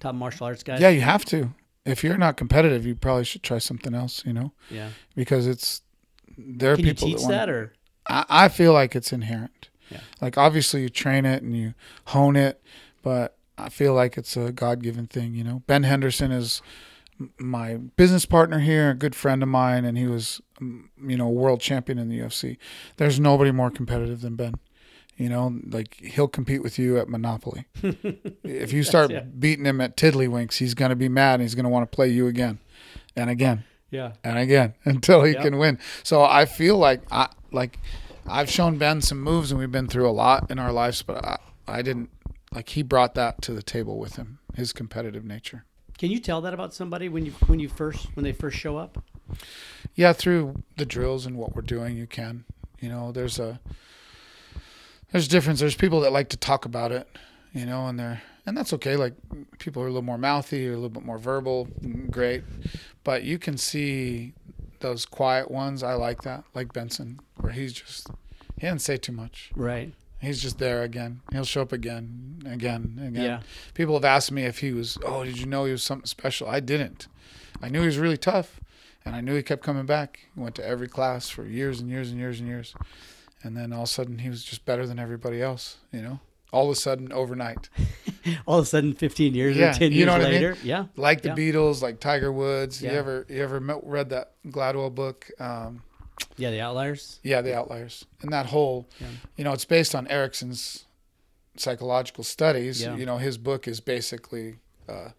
top 0.00 0.14
martial 0.14 0.46
arts 0.46 0.62
guys? 0.62 0.80
Yeah, 0.80 0.90
you 0.90 1.00
have 1.00 1.24
to. 1.26 1.54
If 1.86 2.04
you're 2.04 2.18
not 2.18 2.36
competitive, 2.36 2.84
you 2.84 2.94
probably 2.94 3.24
should 3.24 3.42
try 3.42 3.56
something 3.58 3.94
else. 3.94 4.22
You 4.26 4.34
know, 4.34 4.52
Yeah. 4.70 4.90
because 5.14 5.46
it's 5.46 5.80
there 6.36 6.72
are 6.72 6.76
Can 6.76 6.84
you 6.84 6.92
people 6.94 7.08
teach 7.08 7.22
that, 7.22 7.28
that 7.28 7.48
or 7.48 7.72
I, 8.06 8.24
I 8.28 8.48
feel 8.48 8.74
like 8.74 8.94
it's 8.94 9.12
inherent. 9.14 9.67
Yeah. 9.90 10.00
Like 10.20 10.36
obviously 10.38 10.82
you 10.82 10.88
train 10.88 11.24
it 11.24 11.42
and 11.42 11.56
you 11.56 11.74
hone 12.06 12.36
it, 12.36 12.62
but 13.02 13.36
I 13.56 13.68
feel 13.68 13.94
like 13.94 14.16
it's 14.16 14.36
a 14.36 14.52
God 14.52 14.82
given 14.82 15.06
thing. 15.06 15.34
You 15.34 15.44
know, 15.44 15.62
Ben 15.66 15.82
Henderson 15.82 16.30
is 16.30 16.62
my 17.38 17.74
business 17.74 18.24
partner 18.26 18.60
here, 18.60 18.90
a 18.90 18.94
good 18.94 19.14
friend 19.14 19.42
of 19.42 19.48
mine, 19.48 19.84
and 19.84 19.98
he 19.98 20.06
was, 20.06 20.40
you 20.60 21.16
know, 21.16 21.28
world 21.28 21.60
champion 21.60 21.98
in 21.98 22.08
the 22.08 22.18
UFC. 22.20 22.56
There's 22.96 23.18
nobody 23.18 23.50
more 23.50 23.70
competitive 23.70 24.20
than 24.20 24.36
Ben. 24.36 24.54
You 25.16 25.28
know, 25.28 25.58
like 25.68 25.94
he'll 25.96 26.28
compete 26.28 26.62
with 26.62 26.78
you 26.78 26.96
at 26.98 27.08
Monopoly. 27.08 27.66
if 28.44 28.72
you 28.72 28.84
start 28.84 29.10
yeah. 29.10 29.20
beating 29.20 29.64
him 29.64 29.80
at 29.80 29.96
Tiddlywinks, 29.96 30.58
he's 30.58 30.74
going 30.74 30.90
to 30.90 30.96
be 30.96 31.08
mad 31.08 31.34
and 31.34 31.42
he's 31.42 31.56
going 31.56 31.64
to 31.64 31.70
want 31.70 31.90
to 31.90 31.94
play 31.94 32.08
you 32.08 32.28
again 32.28 32.60
and 33.16 33.28
again 33.28 33.64
yeah. 33.90 34.12
and 34.22 34.38
again 34.38 34.74
until 34.84 35.24
he 35.24 35.32
Yep. 35.32 35.42
can 35.42 35.58
win. 35.58 35.80
So 36.04 36.22
I 36.22 36.44
feel 36.44 36.76
like 36.78 37.02
I 37.10 37.28
like 37.50 37.80
I've 38.28 38.50
shown 38.50 38.78
Ben 38.78 39.00
some 39.00 39.20
moves 39.20 39.50
and 39.50 39.58
we've 39.58 39.72
been 39.72 39.88
through 39.88 40.08
a 40.08 40.12
lot 40.12 40.50
in 40.50 40.58
our 40.58 40.72
lives, 40.72 41.02
but 41.02 41.24
I, 41.24 41.38
I 41.66 41.82
didn't 41.82 42.10
like 42.52 42.70
he 42.70 42.82
brought 42.82 43.14
that 43.14 43.42
to 43.42 43.52
the 43.52 43.62
table 43.62 43.98
with 43.98 44.16
him, 44.16 44.38
his 44.54 44.72
competitive 44.72 45.24
nature. 45.24 45.64
Can 45.98 46.10
you 46.10 46.20
tell 46.20 46.40
that 46.42 46.54
about 46.54 46.72
somebody 46.72 47.08
when 47.08 47.26
you 47.26 47.32
when 47.46 47.58
you 47.58 47.68
first 47.68 48.06
when 48.14 48.24
they 48.24 48.32
first 48.32 48.56
show 48.56 48.76
up? 48.76 49.02
Yeah, 49.94 50.12
through 50.12 50.62
the 50.76 50.86
drills 50.86 51.26
and 51.26 51.36
what 51.36 51.56
we're 51.56 51.62
doing, 51.62 51.96
you 51.96 52.06
can. 52.06 52.44
You 52.80 52.88
know, 52.88 53.10
there's 53.10 53.38
a 53.38 53.60
there's 55.10 55.26
difference. 55.26 55.60
There's 55.60 55.74
people 55.74 56.00
that 56.00 56.12
like 56.12 56.28
to 56.30 56.36
talk 56.36 56.64
about 56.64 56.92
it, 56.92 57.08
you 57.52 57.66
know, 57.66 57.86
and 57.88 57.98
they're 57.98 58.22
and 58.46 58.56
that's 58.56 58.72
okay. 58.74 58.96
Like 58.96 59.14
people 59.58 59.82
are 59.82 59.86
a 59.86 59.90
little 59.90 60.02
more 60.02 60.18
mouthy 60.18 60.68
or 60.68 60.72
a 60.72 60.76
little 60.76 60.88
bit 60.88 61.04
more 61.04 61.18
verbal, 61.18 61.68
mm, 61.82 62.10
great. 62.10 62.44
But 63.02 63.24
you 63.24 63.38
can 63.38 63.58
see 63.58 64.34
those 64.80 65.04
quiet 65.06 65.50
ones. 65.50 65.82
I 65.82 65.94
like 65.94 66.22
that, 66.22 66.44
like 66.54 66.72
Benson, 66.72 67.20
where 67.36 67.52
he's 67.52 67.72
just 67.72 68.08
he 68.56 68.66
didn't 68.66 68.82
say 68.82 68.96
too 68.96 69.12
much. 69.12 69.50
Right. 69.54 69.92
He's 70.20 70.42
just 70.42 70.58
there 70.58 70.82
again. 70.82 71.20
He'll 71.30 71.44
show 71.44 71.62
up 71.62 71.72
again, 71.72 72.42
again, 72.44 73.00
again. 73.00 73.24
Yeah. 73.24 73.40
People 73.74 73.94
have 73.94 74.04
asked 74.04 74.32
me 74.32 74.42
if 74.44 74.58
he 74.58 74.72
was. 74.72 74.98
Oh, 75.04 75.24
did 75.24 75.38
you 75.38 75.46
know 75.46 75.64
he 75.64 75.72
was 75.72 75.84
something 75.84 76.06
special? 76.06 76.48
I 76.48 76.58
didn't. 76.58 77.06
I 77.62 77.68
knew 77.68 77.80
he 77.80 77.86
was 77.86 77.98
really 77.98 78.16
tough, 78.16 78.60
and 79.04 79.14
I 79.14 79.20
knew 79.20 79.34
he 79.36 79.42
kept 79.42 79.62
coming 79.62 79.86
back. 79.86 80.28
He 80.34 80.40
went 80.40 80.56
to 80.56 80.66
every 80.66 80.88
class 80.88 81.28
for 81.28 81.44
years 81.44 81.80
and 81.80 81.88
years 81.88 82.10
and 82.10 82.18
years 82.18 82.40
and 82.40 82.48
years, 82.48 82.74
and 83.44 83.56
then 83.56 83.72
all 83.72 83.82
of 83.82 83.88
a 83.88 83.92
sudden 83.92 84.18
he 84.18 84.28
was 84.28 84.42
just 84.42 84.64
better 84.64 84.86
than 84.86 84.98
everybody 84.98 85.40
else. 85.40 85.76
You 85.92 86.02
know, 86.02 86.20
all 86.52 86.64
of 86.66 86.70
a 86.70 86.74
sudden 86.74 87.12
overnight, 87.12 87.68
All 88.46 88.58
of 88.58 88.64
a 88.64 88.66
sudden, 88.66 88.92
15 88.94 89.34
years 89.34 89.56
Yeah, 89.56 89.70
or 89.70 89.74
10 89.74 89.90
you 89.92 89.98
years 89.98 90.06
know 90.06 90.12
what 90.12 90.20
I 90.22 90.24
mean? 90.24 90.32
later. 90.34 90.56
Yeah. 90.62 90.86
like 90.96 91.22
the 91.22 91.28
Yeah. 91.30 91.34
Beatles, 91.34 91.80
like 91.82 91.98
Tiger 92.00 92.30
Woods. 92.32 92.82
Yeah. 92.82 92.92
You 92.92 92.98
ever 92.98 93.26
you 93.28 93.42
ever 93.42 93.58
met, 93.60 93.80
read 93.82 94.10
that 94.10 94.32
Gladwell 94.46 94.94
book? 94.94 95.30
Um, 95.40 95.82
Yeah. 96.36 96.50
The 96.50 96.60
Outliers. 96.60 97.20
Yeah, 97.22 97.40
the 97.42 97.54
outliers. 97.56 98.04
And 98.22 98.32
that 98.32 98.46
whole, 98.46 98.86
you 99.36 99.44
know, 99.44 99.52
it's 99.52 99.64
based 99.64 99.94
on 99.94 100.06
Ericsson's 100.08 100.84
psychological 101.56 102.24
studies. 102.24 102.82
Yeah. 102.82 102.96
You 102.96 103.06
know, 103.06 103.18
his 103.18 103.38
book 103.38 103.66
is 103.68 103.80
basically, 103.80 104.56
uh, 104.88 105.10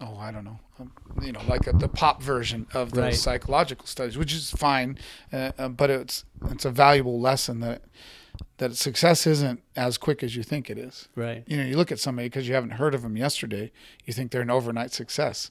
oh, 0.00 0.16
I 0.18 0.30
don't 0.30 0.44
know, 0.44 0.58
um, 0.80 0.92
you 1.22 1.32
know, 1.32 1.40
like 1.48 1.66
a, 1.66 1.72
the 1.72 1.88
pop 1.88 2.22
version 2.22 2.66
of 2.74 2.92
those 2.92 3.02
Right. 3.04 3.14
psychological 3.14 3.86
studies, 3.86 4.16
which 4.18 4.34
is 4.34 4.50
fine, 4.50 4.98
uh, 5.32 5.52
uh, 5.58 5.68
but 5.68 5.90
it's 5.90 6.24
it's 6.50 6.64
a 6.64 6.70
valuable 6.70 7.20
lesson 7.20 7.60
that 7.60 7.82
that 8.58 8.76
success 8.76 9.26
isn't 9.26 9.62
as 9.76 9.98
quick 9.98 10.22
as 10.22 10.34
you 10.36 10.42
think 10.42 10.70
it 10.70 10.78
is. 10.78 11.08
Right. 11.14 11.44
You 11.46 11.56
know, 11.56 11.64
you 11.64 11.76
look 11.76 11.92
at 11.92 11.98
somebody 12.00 12.28
because 12.28 12.48
you 12.48 12.54
haven't 12.54 12.70
heard 12.72 12.94
of 12.94 13.02
them 13.02 13.16
yesterday, 13.16 13.70
you 14.04 14.12
think 14.12 14.30
they're 14.30 14.42
an 14.42 14.50
overnight 14.50 14.92
success. 14.92 15.50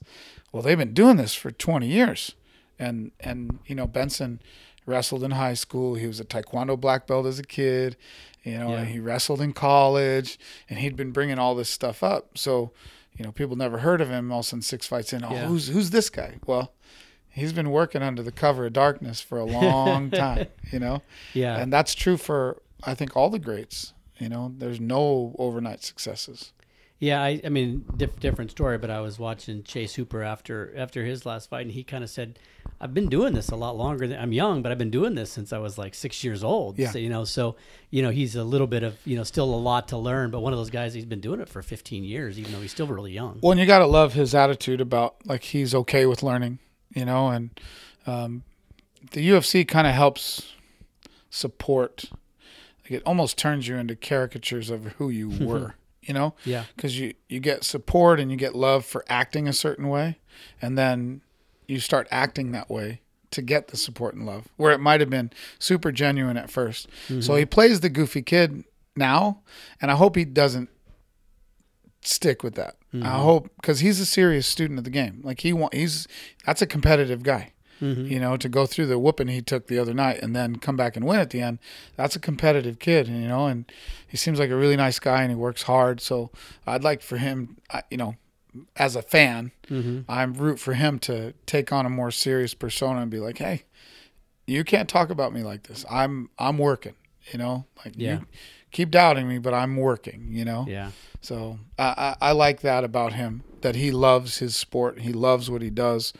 Well, 0.52 0.62
they've 0.62 0.78
been 0.78 0.94
doing 0.94 1.16
this 1.16 1.34
for 1.34 1.50
20 1.50 1.86
years. 1.86 2.34
And 2.78 3.12
and 3.20 3.58
you 3.66 3.74
know, 3.74 3.86
Benson 3.86 4.40
wrestled 4.84 5.24
in 5.24 5.30
high 5.32 5.54
school. 5.54 5.94
He 5.94 6.06
was 6.06 6.20
a 6.20 6.24
taekwondo 6.24 6.78
black 6.80 7.06
belt 7.06 7.26
as 7.26 7.38
a 7.38 7.42
kid. 7.44 7.96
You 8.44 8.58
know, 8.58 8.70
Yeah. 8.70 8.78
and 8.80 8.88
he 8.88 8.98
wrestled 9.00 9.40
in 9.40 9.52
college 9.52 10.38
and 10.68 10.78
he'd 10.78 10.94
been 10.96 11.10
bringing 11.10 11.38
all 11.38 11.54
this 11.54 11.68
stuff 11.70 12.02
up. 12.02 12.36
So, 12.38 12.70
you 13.16 13.24
know, 13.24 13.32
people 13.32 13.56
never 13.56 13.78
heard 13.78 14.00
of 14.00 14.08
him 14.10 14.30
all 14.30 14.40
of 14.40 14.44
a 14.44 14.48
sudden 14.48 14.62
six 14.62 14.86
fights 14.86 15.12
in. 15.12 15.24
Oh, 15.24 15.30
Yeah. 15.32 15.46
who's 15.46 15.68
who's 15.68 15.90
this 15.90 16.10
guy? 16.10 16.34
Well, 16.46 16.72
he's 17.30 17.52
been 17.52 17.70
working 17.70 18.02
under 18.02 18.22
the 18.22 18.30
cover 18.32 18.66
of 18.66 18.72
darkness 18.74 19.20
for 19.20 19.38
a 19.38 19.44
long 19.44 20.10
time, 20.24 20.46
you 20.70 20.78
know? 20.78 21.02
Yeah. 21.34 21.56
And 21.58 21.72
that's 21.72 21.94
true 21.94 22.16
for 22.18 22.60
I 22.84 22.94
think 22.94 23.16
all 23.16 23.30
the 23.30 23.38
greats. 23.38 23.92
You 24.18 24.28
know, 24.28 24.52
there's 24.56 24.80
no 24.80 25.34
overnight 25.38 25.82
successes. 25.82 26.52
Yeah, 26.98 27.22
I, 27.22 27.40
I 27.44 27.50
mean, 27.50 27.84
diff, 27.94 28.18
different 28.18 28.50
story, 28.50 28.78
but 28.78 28.88
I 28.88 29.00
was 29.00 29.18
watching 29.18 29.62
Chase 29.62 29.94
Hooper 29.96 30.22
after 30.22 30.72
after 30.74 31.04
his 31.04 31.26
last 31.26 31.50
fight, 31.50 31.66
and 31.66 31.72
he 31.72 31.84
kind 31.84 32.02
of 32.02 32.08
said, 32.08 32.38
"I've 32.80 32.94
been 32.94 33.08
doing 33.10 33.34
this 33.34 33.50
a 33.50 33.56
lot 33.56 33.76
longer. 33.76 34.06
Than, 34.06 34.18
I'm 34.18 34.32
young, 34.32 34.62
but 34.62 34.72
I've 34.72 34.78
been 34.78 34.90
doing 34.90 35.14
this 35.14 35.30
since 35.30 35.52
I 35.52 35.58
was 35.58 35.76
like 35.76 35.94
six 35.94 36.24
years 36.24 36.42
old. 36.42 36.78
Yeah. 36.78 36.90
So, 36.90 36.98
you 36.98 37.10
know, 37.10 37.26
so 37.26 37.56
you 37.90 38.02
know, 38.02 38.08
he's 38.08 38.34
a 38.34 38.44
little 38.44 38.66
bit 38.66 38.82
of 38.82 38.96
you 39.04 39.14
know 39.14 39.24
still 39.24 39.44
a 39.44 39.56
lot 39.56 39.88
to 39.88 39.98
learn, 39.98 40.30
but 40.30 40.40
one 40.40 40.54
of 40.54 40.58
those 40.58 40.70
guys 40.70 40.94
he's 40.94 41.04
been 41.04 41.20
doing 41.20 41.40
it 41.40 41.50
for 41.50 41.60
15 41.60 42.02
years, 42.02 42.38
even 42.38 42.52
though 42.52 42.62
he's 42.62 42.72
still 42.72 42.86
really 42.86 43.12
young. 43.12 43.40
Well, 43.42 43.52
and 43.52 43.60
you 43.60 43.66
got 43.66 43.80
to 43.80 43.86
love 43.86 44.14
his 44.14 44.34
attitude 44.34 44.80
about 44.80 45.16
like 45.26 45.42
he's 45.42 45.74
okay 45.74 46.06
with 46.06 46.22
learning, 46.22 46.60
you 46.94 47.04
know, 47.04 47.28
and 47.28 47.50
um, 48.06 48.42
the 49.12 49.28
UFC 49.28 49.68
kind 49.68 49.86
of 49.86 49.92
helps 49.92 50.54
support. 51.28 52.06
It 52.88 53.02
almost 53.04 53.38
turns 53.38 53.68
you 53.68 53.76
into 53.76 53.96
caricatures 53.96 54.70
of 54.70 54.84
who 54.98 55.10
you 55.10 55.28
were, 55.46 55.74
you 56.02 56.14
know, 56.14 56.34
Yeah, 56.44 56.64
because 56.74 56.98
you 56.98 57.14
you 57.28 57.40
get 57.40 57.64
support 57.64 58.20
and 58.20 58.30
you 58.30 58.36
get 58.36 58.54
love 58.54 58.84
for 58.84 59.04
acting 59.08 59.48
a 59.48 59.52
certain 59.52 59.88
way, 59.88 60.18
and 60.60 60.76
then 60.76 61.22
you 61.66 61.80
start 61.80 62.06
acting 62.10 62.52
that 62.52 62.70
way 62.70 63.00
to 63.32 63.42
get 63.42 63.68
the 63.68 63.76
support 63.76 64.14
and 64.14 64.24
love, 64.24 64.48
where 64.56 64.72
it 64.72 64.78
might 64.78 65.00
have 65.00 65.10
been 65.10 65.30
super 65.58 65.92
genuine 65.92 66.36
at 66.36 66.48
1st 66.48 66.86
So 67.08 67.14
mm-hmm. 67.14 67.36
he 67.36 67.44
plays 67.44 67.80
the 67.80 67.88
goofy 67.88 68.22
kid 68.22 68.64
now, 68.94 69.42
and 69.80 69.90
I 69.90 69.94
hope 69.96 70.16
he 70.16 70.24
doesn't 70.24 70.70
stick 72.02 72.42
with 72.42 72.54
that. 72.54 72.76
I 72.92 72.96
mm-hmm. 72.96 73.08
hope 73.08 73.50
because 73.56 73.80
he's 73.80 74.00
a 74.00 74.06
serious 74.06 74.46
student 74.46 74.78
of 74.78 74.84
the 74.84 74.90
game. 74.90 75.20
Like 75.22 75.40
he 75.40 75.52
want, 75.52 75.74
he's 75.74 76.08
that's 76.46 76.62
a 76.62 76.66
competitive 76.66 77.22
guy. 77.22 77.52
Mm-hmm. 77.80 78.06
You 78.06 78.20
know, 78.20 78.36
to 78.36 78.48
go 78.48 78.66
through 78.66 78.86
the 78.86 78.98
whooping 78.98 79.28
he 79.28 79.42
took 79.42 79.66
the 79.66 79.78
other 79.78 79.94
night 79.94 80.20
and 80.22 80.34
then 80.34 80.56
come 80.56 80.76
back 80.76 80.96
and 80.96 81.04
win 81.04 81.20
at 81.20 81.30
the 81.30 81.40
end, 81.40 81.58
that's 81.96 82.16
a 82.16 82.20
competitive 82.20 82.78
kid. 82.78 83.08
You 83.08 83.28
know, 83.28 83.46
and 83.46 83.70
he 84.06 84.16
seems 84.16 84.38
like 84.38 84.50
a 84.50 84.56
really 84.56 84.76
nice 84.76 84.98
guy 84.98 85.22
and 85.22 85.30
he 85.30 85.36
works 85.36 85.62
hard. 85.62 86.00
So 86.00 86.30
I'd 86.66 86.84
like 86.84 87.02
for 87.02 87.18
him, 87.18 87.58
you 87.90 87.96
know, 87.96 88.16
as 88.76 88.96
a 88.96 89.02
fan, 89.02 89.52
mm-hmm. 89.68 90.10
I'm 90.10 90.34
root 90.34 90.58
for 90.58 90.74
him 90.74 90.98
to 91.00 91.34
take 91.44 91.72
on 91.72 91.84
a 91.84 91.90
more 91.90 92.10
serious 92.10 92.54
persona 92.54 93.00
and 93.00 93.10
be 93.10 93.18
like, 93.20 93.38
hey, 93.38 93.64
you 94.46 94.64
can't 94.64 94.88
talk 94.88 95.10
about 95.10 95.32
me 95.32 95.42
like 95.42 95.64
this. 95.64 95.84
I'm 95.90 96.30
I'm 96.38 96.58
working. 96.58 96.94
You 97.32 97.38
know, 97.38 97.66
like 97.84 97.94
Yeah. 97.96 98.20
you 98.20 98.26
keep 98.70 98.90
doubting 98.90 99.28
me, 99.28 99.38
but 99.38 99.54
I'm 99.54 99.76
working. 99.76 100.28
You 100.30 100.44
know. 100.44 100.66
yeah, 100.68 100.90
So 101.20 101.58
I, 101.78 102.16
I, 102.20 102.28
I 102.28 102.32
like 102.32 102.60
that 102.60 102.84
about 102.84 103.14
him 103.14 103.42
that 103.62 103.74
he 103.74 103.90
loves 103.90 104.38
his 104.38 104.54
sport. 104.54 105.00
He 105.00 105.12
loves 105.12 105.50
what 105.50 105.62
he 105.62 105.70
does, 105.70 106.12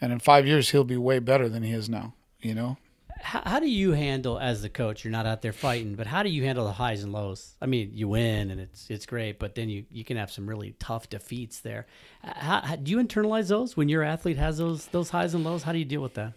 and 0.00 0.12
in 0.12 0.20
five 0.20 0.46
years 0.46 0.70
he'll 0.70 0.84
be 0.84 0.96
way 0.96 1.18
better 1.18 1.48
than 1.48 1.62
he 1.62 1.72
is 1.72 1.88
now. 1.88 2.14
You 2.40 2.54
know. 2.54 2.76
how, 3.20 3.42
how 3.44 3.60
do 3.60 3.68
you 3.68 3.92
handle 3.92 4.38
as 4.38 4.60
the 4.62 4.68
coach? 4.68 5.02
You're 5.02 5.10
not 5.12 5.26
out 5.26 5.40
there 5.42 5.52
fighting, 5.52 5.94
but 5.94 6.06
how 6.06 6.22
do 6.22 6.28
you 6.28 6.44
handle 6.44 6.66
the 6.66 6.72
highs 6.72 7.02
and 7.02 7.12
lows? 7.12 7.54
I 7.60 7.66
mean, 7.66 7.90
you 7.94 8.08
win 8.08 8.50
and 8.50 8.60
it's 8.60 8.90
it's 8.90 9.06
great, 9.06 9.38
but 9.38 9.54
then 9.54 9.68
you, 9.68 9.84
you 9.90 10.04
can 10.04 10.16
have 10.16 10.30
some 10.30 10.46
really 10.46 10.74
tough 10.78 11.08
defeats 11.08 11.60
there. 11.60 11.86
Uh, 12.22 12.32
how, 12.34 12.60
how, 12.60 12.76
do 12.76 12.90
you 12.90 12.98
internalize 12.98 13.48
those 13.48 13.76
when 13.76 13.88
your 13.88 14.02
athlete 14.02 14.36
has 14.36 14.58
those 14.58 14.86
those 14.88 15.10
highs 15.10 15.34
and 15.34 15.42
lows? 15.42 15.62
How 15.62 15.72
do 15.72 15.78
you 15.78 15.84
deal 15.84 16.02
with 16.02 16.14
that? 16.14 16.34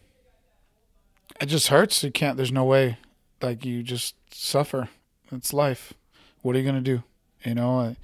It 1.41 1.47
just 1.47 1.67
hurts. 1.67 2.03
You 2.03 2.11
can't. 2.11 2.37
There's 2.37 2.51
no 2.51 2.63
way. 2.63 2.97
Like 3.41 3.65
you 3.65 3.83
just 3.83 4.15
suffer. 4.33 4.89
It's 5.31 5.53
life. 5.53 5.93
What 6.41 6.55
are 6.55 6.59
you 6.59 6.65
gonna 6.65 6.81
do? 6.81 7.03
You 7.43 7.55
know. 7.55 7.95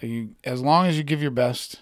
You, 0.00 0.30
as 0.44 0.60
long 0.60 0.86
as 0.86 0.96
you 0.96 1.02
give 1.02 1.20
your 1.20 1.32
best, 1.32 1.80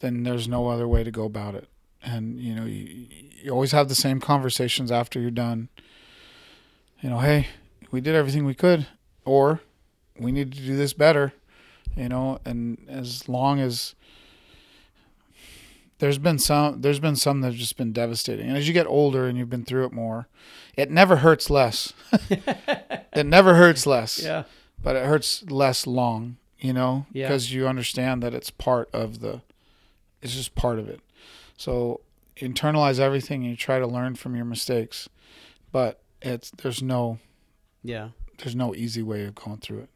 then 0.00 0.22
there's 0.22 0.48
no 0.48 0.68
other 0.68 0.86
way 0.86 1.02
to 1.02 1.10
go 1.10 1.24
about 1.24 1.54
it. 1.54 1.68
And 2.02 2.40
you 2.40 2.54
know, 2.54 2.64
you, 2.64 3.06
you 3.42 3.50
always 3.50 3.72
have 3.72 3.88
the 3.88 3.94
same 3.94 4.20
conversations 4.20 4.92
after 4.92 5.20
you're 5.20 5.30
done. 5.30 5.68
You 7.00 7.10
know, 7.10 7.18
hey, 7.18 7.48
we 7.90 8.00
did 8.00 8.14
everything 8.14 8.44
we 8.44 8.54
could, 8.54 8.86
or 9.24 9.60
we 10.18 10.32
need 10.32 10.52
to 10.52 10.60
do 10.60 10.76
this 10.76 10.92
better. 10.92 11.32
You 11.96 12.08
know, 12.08 12.38
and 12.44 12.78
as 12.88 13.28
long 13.28 13.58
as 13.58 13.94
there's 16.00 16.18
been 16.18 16.38
some 16.38 16.80
there's 16.80 16.98
been 17.00 17.16
some 17.16 17.40
that 17.42 17.48
have 17.48 17.56
just 17.56 17.76
been 17.76 17.92
devastating. 17.92 18.48
And 18.48 18.56
as 18.56 18.66
you 18.66 18.74
get 18.74 18.86
older 18.86 19.26
and 19.26 19.38
you've 19.38 19.48
been 19.50 19.64
through 19.64 19.84
it 19.86 19.92
more, 19.92 20.26
it 20.76 20.90
never 20.90 21.16
hurts 21.16 21.48
less. 21.48 21.92
it 22.30 23.26
never 23.26 23.54
hurts 23.54 23.86
less. 23.86 24.22
Yeah. 24.22 24.44
But 24.82 24.96
it 24.96 25.04
hurts 25.06 25.44
less 25.50 25.86
long, 25.86 26.36
you 26.58 26.72
know, 26.72 27.06
Yeah. 27.12 27.28
because 27.28 27.52
you 27.52 27.68
understand 27.68 28.22
that 28.22 28.34
it's 28.34 28.50
part 28.50 28.88
of 28.92 29.20
the 29.20 29.42
it's 30.22 30.34
just 30.34 30.54
part 30.54 30.78
of 30.78 30.88
it. 30.88 31.00
So 31.56 32.00
internalize 32.36 32.98
everything 32.98 33.42
and 33.42 33.50
you 33.50 33.56
try 33.56 33.78
to 33.78 33.86
learn 33.86 34.14
from 34.14 34.34
your 34.34 34.44
mistakes. 34.46 35.08
But 35.72 36.00
it's 36.22 36.50
there's 36.50 36.82
no 36.82 37.18
Yeah. 37.82 38.10
there's 38.38 38.56
no 38.56 38.74
easy 38.74 39.02
way 39.02 39.24
of 39.24 39.34
going 39.34 39.58
through 39.58 39.80
it. 39.80 39.88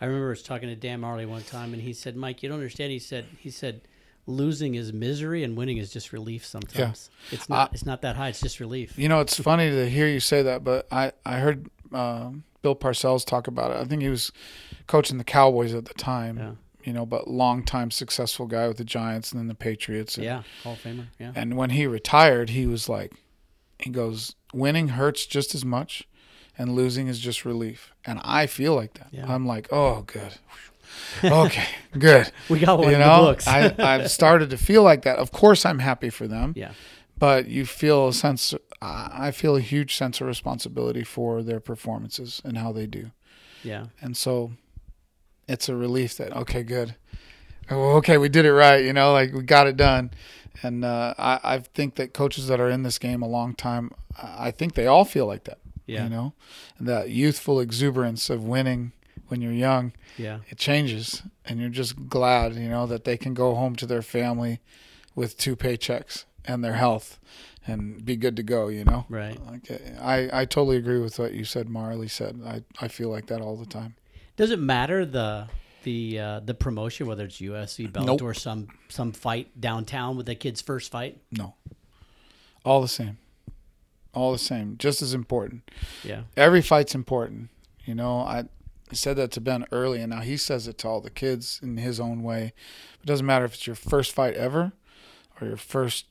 I 0.00 0.06
remember 0.06 0.28
I 0.28 0.30
was 0.30 0.42
talking 0.42 0.70
to 0.70 0.76
Dan 0.76 1.00
Marley 1.00 1.26
one 1.26 1.42
time, 1.42 1.74
and 1.74 1.82
he 1.82 1.92
said, 1.92 2.16
"Mike, 2.16 2.42
you 2.42 2.48
don't 2.48 2.56
understand." 2.56 2.90
He 2.90 2.98
said, 2.98 3.26
"He 3.38 3.50
said, 3.50 3.82
losing 4.26 4.74
is 4.74 4.92
misery, 4.92 5.42
and 5.44 5.56
winning 5.56 5.78
is 5.78 5.90
just 5.92 6.12
relief. 6.12 6.44
Sometimes 6.44 7.10
it's 7.30 7.48
not. 7.48 7.72
it's 7.72 7.86
not 7.86 8.02
that 8.02 8.16
high. 8.16 8.28
It's 8.28 8.40
just 8.40 8.60
relief." 8.60 8.98
You 8.98 9.08
know, 9.08 9.20
it's 9.20 9.38
funny 9.38 9.70
to 9.70 9.88
hear 9.88 10.06
you 10.06 10.20
say 10.20 10.42
that, 10.42 10.64
but 10.64 10.86
I 10.90 11.12
I 11.24 11.38
heard 11.38 11.68
um 11.92 12.44
Bill 12.62 12.76
Parcells 12.76 13.24
talk 13.24 13.46
about 13.46 13.70
it. 13.70 13.78
I 13.78 13.84
think 13.84 14.02
he 14.02 14.08
was 14.08 14.32
coaching 14.86 15.18
the 15.18 15.24
Cowboys 15.24 15.74
at 15.74 15.86
the 15.86 15.94
time. 15.94 16.38
Yeah. 16.38 16.52
You 16.84 16.94
know, 16.94 17.04
but 17.04 17.28
long 17.28 17.62
time 17.62 17.90
successful 17.90 18.46
guy 18.46 18.66
with 18.66 18.78
the 18.78 18.84
Giants 18.84 19.32
and 19.32 19.40
then 19.40 19.48
the 19.48 19.54
Patriots. 19.54 20.16
And, 20.16 20.24
Yeah, 20.24 20.42
Hall 20.64 20.72
of 20.72 20.78
Famer. 20.78 21.06
Yeah, 21.18 21.32
and 21.34 21.56
when 21.56 21.70
he 21.70 21.86
retired, 21.86 22.50
he 22.50 22.66
was 22.66 22.88
like, 22.88 23.12
he 23.78 23.90
goes, 23.90 24.34
winning 24.54 24.88
hurts 24.88 25.26
just 25.26 25.54
as 25.54 25.62
much, 25.62 26.08
and 26.56 26.74
losing 26.74 27.06
is 27.06 27.18
just 27.18 27.44
relief. 27.44 27.92
And 28.06 28.18
I 28.24 28.46
feel 28.46 28.74
like 28.74 28.94
that. 28.94 29.08
Yeah. 29.12 29.30
I'm 29.30 29.46
like, 29.46 29.68
oh, 29.70 30.02
good. 30.06 30.36
okay, 31.24 31.66
good. 31.98 32.30
we 32.48 32.58
got 32.58 32.78
one 32.78 32.88
you 32.88 32.94
in 32.94 33.00
know, 33.00 33.26
the 33.26 33.32
books. 33.32 33.46
I, 33.46 33.74
I've 33.78 34.10
started 34.20 34.50
to 34.50 34.56
feel 34.56 34.82
like 34.82 35.02
that. 35.02 35.18
Of 35.18 35.32
course, 35.32 35.66
I'm 35.66 35.80
happy 35.80 36.10
for 36.10 36.26
them 36.26 36.52
yeah, 36.56 36.72
but 37.20 37.46
you 37.46 37.64
feel 37.64 38.08
a 38.08 38.12
sense 38.12 38.52
i 38.82 39.30
feel 39.30 39.54
a 39.54 39.60
huge 39.60 39.94
sense 39.94 40.20
of 40.20 40.26
responsibility 40.26 41.04
for 41.04 41.42
their 41.42 41.60
performances 41.60 42.42
and 42.44 42.58
how 42.58 42.72
they 42.72 42.86
do 42.86 43.12
yeah, 43.62 43.88
and 44.00 44.16
so 44.16 44.52
it's 45.46 45.68
a 45.68 45.76
relief 45.76 46.16
that 46.16 46.34
okay 46.34 46.62
good 46.62 46.96
oh, 47.70 47.96
okay 47.96 48.16
we 48.16 48.28
did 48.28 48.46
it 48.46 48.52
right 48.52 48.82
you 48.82 48.92
know 48.92 49.12
like 49.12 49.32
we 49.32 49.42
got 49.42 49.66
it 49.66 49.76
done 49.76 50.10
and 50.62 50.84
uh, 50.84 51.14
I, 51.16 51.40
I 51.44 51.58
think 51.58 51.94
that 51.96 52.12
coaches 52.12 52.48
that 52.48 52.58
are 52.58 52.70
in 52.70 52.82
this 52.82 52.98
game 52.98 53.22
a 53.22 53.28
long 53.28 53.54
time 53.54 53.92
i 54.16 54.48
I 54.48 54.50
think 54.50 54.74
they 54.74 54.86
all 54.86 55.04
feel 55.04 55.26
like 55.26 55.44
that 55.44 55.58
yeah. 55.86 56.04
you 56.04 56.10
know 56.10 56.32
that 56.80 57.10
youthful 57.10 57.60
exuberance 57.60 58.30
of 58.30 58.44
winning 58.44 58.92
when 59.30 59.40
you're 59.40 59.52
young, 59.52 59.92
Yeah. 60.18 60.40
it 60.48 60.58
changes, 60.58 61.22
and 61.44 61.58
you're 61.60 61.70
just 61.70 62.08
glad, 62.08 62.54
you 62.56 62.68
know, 62.68 62.86
that 62.86 63.04
they 63.04 63.16
can 63.16 63.32
go 63.34 63.54
home 63.54 63.74
to 63.76 63.86
their 63.86 64.02
family 64.02 64.60
with 65.14 65.36
two 65.38 65.56
paychecks 65.56 66.24
and 66.44 66.62
their 66.64 66.74
health, 66.74 67.18
and 67.66 68.04
be 68.04 68.16
good 68.16 68.36
to 68.36 68.42
go. 68.42 68.68
You 68.68 68.84
know. 68.84 69.06
Right. 69.08 69.38
Like 69.46 69.70
I, 70.00 70.40
I 70.40 70.44
totally 70.44 70.76
agree 70.76 70.98
with 71.00 71.18
what 71.18 71.32
you 71.32 71.44
said. 71.44 71.68
Marley 71.68 72.08
said. 72.08 72.40
I, 72.44 72.62
I 72.84 72.88
feel 72.88 73.08
like 73.08 73.26
that 73.26 73.40
all 73.40 73.56
the 73.56 73.66
time. 73.66 73.94
Does 74.36 74.50
it 74.50 74.58
matter 74.58 75.04
the 75.04 75.46
the 75.82 76.18
uh, 76.18 76.40
the 76.40 76.54
promotion 76.54 77.06
whether 77.06 77.24
it's 77.24 77.40
UFC, 77.40 77.90
Bellator, 77.90 78.06
Nope. 78.06 78.22
or 78.22 78.34
some 78.34 78.68
some 78.88 79.12
fight 79.12 79.60
downtown 79.60 80.16
with 80.16 80.26
the 80.26 80.34
kid's 80.34 80.60
first 80.60 80.90
fight? 80.90 81.18
No. 81.30 81.54
All 82.64 82.80
the 82.82 82.88
same. 82.88 83.18
All 84.12 84.32
the 84.32 84.38
same. 84.38 84.76
Just 84.78 85.02
as 85.02 85.14
important. 85.14 85.70
Yeah. 86.02 86.22
Every 86.36 86.62
fight's 86.62 86.94
important. 86.94 87.48
You 87.84 87.94
know, 87.94 88.20
I 88.20 88.44
said 88.96 89.16
that 89.16 89.30
to 89.32 89.40
Ben 89.40 89.66
early, 89.72 90.00
and 90.00 90.10
now 90.10 90.20
he 90.20 90.36
says 90.36 90.66
it 90.66 90.78
to 90.78 90.88
all 90.88 91.00
the 91.00 91.10
kids 91.10 91.60
in 91.62 91.76
his 91.76 92.00
own 92.00 92.22
way. 92.22 92.52
It 93.02 93.06
doesn't 93.06 93.26
matter 93.26 93.44
if 93.44 93.54
it's 93.54 93.66
your 93.66 93.76
first 93.76 94.12
fight 94.12 94.34
ever, 94.34 94.72
or 95.40 95.46
your 95.46 95.56
first, 95.56 96.06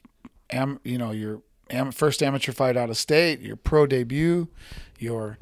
am 0.50 0.80
you 0.84 0.98
know, 0.98 1.12
your 1.12 1.42
am- 1.70 1.92
first 1.92 2.24
amateur 2.24 2.52
fight 2.52 2.78
out 2.78 2.90
of 2.90 2.98
state, 2.98 3.42
your 3.42 3.56
pro 3.56 3.86
debut, 3.86 4.48
your 4.98 5.38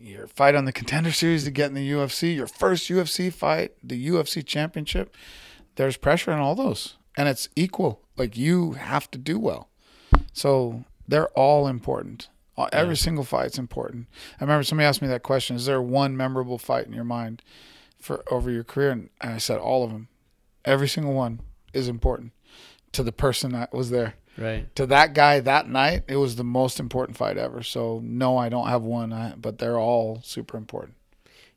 your 0.00 0.26
fight 0.28 0.54
on 0.54 0.64
the 0.64 0.72
contender 0.72 1.10
series 1.12 1.44
to 1.44 1.50
get 1.50 1.66
in 1.66 1.74
the 1.74 1.90
UFC, 1.90 2.34
your 2.34 2.46
first 2.46 2.88
UFC 2.88 3.32
fight, 3.32 3.72
the 3.82 4.08
UFC 4.08 4.46
championship. 4.46 5.14
There's 5.74 5.96
pressure 5.96 6.32
in 6.32 6.38
all 6.38 6.54
those, 6.54 6.96
and 7.16 7.28
it's 7.28 7.48
equal. 7.56 8.00
Like 8.16 8.36
you 8.36 8.72
have 8.72 9.10
to 9.12 9.18
do 9.18 9.38
well. 9.38 9.68
So 10.32 10.84
they're 11.06 11.28
all 11.28 11.66
important. 11.66 12.28
Every 12.72 12.96
single 12.96 13.24
fight's 13.24 13.58
important. 13.58 14.06
I 14.40 14.44
remember 14.44 14.62
somebody 14.62 14.86
asked 14.86 15.02
me 15.02 15.08
that 15.08 15.22
question: 15.22 15.56
Is 15.56 15.66
there 15.66 15.82
one 15.82 16.16
memorable 16.16 16.58
fight 16.58 16.86
in 16.86 16.92
your 16.92 17.04
mind 17.04 17.42
for 18.00 18.24
over 18.30 18.50
your 18.50 18.64
career? 18.64 18.90
And 18.90 19.10
I 19.20 19.38
said 19.38 19.58
all 19.58 19.84
of 19.84 19.92
them. 19.92 20.08
Every 20.64 20.88
single 20.88 21.14
one 21.14 21.40
is 21.72 21.88
important 21.88 22.32
to 22.92 23.02
the 23.02 23.12
person 23.12 23.52
that 23.52 23.72
was 23.72 23.90
there. 23.90 24.14
Right. 24.36 24.74
To 24.76 24.86
that 24.86 25.14
guy 25.14 25.40
that 25.40 25.68
night, 25.68 26.04
it 26.08 26.16
was 26.16 26.36
the 26.36 26.44
most 26.44 26.78
important 26.78 27.18
fight 27.18 27.36
ever. 27.36 27.62
So 27.62 28.00
no, 28.02 28.36
I 28.36 28.48
don't 28.48 28.68
have 28.68 28.82
one, 28.82 29.12
I, 29.12 29.34
but 29.36 29.58
they're 29.58 29.78
all 29.78 30.20
super 30.22 30.56
important. 30.56 30.94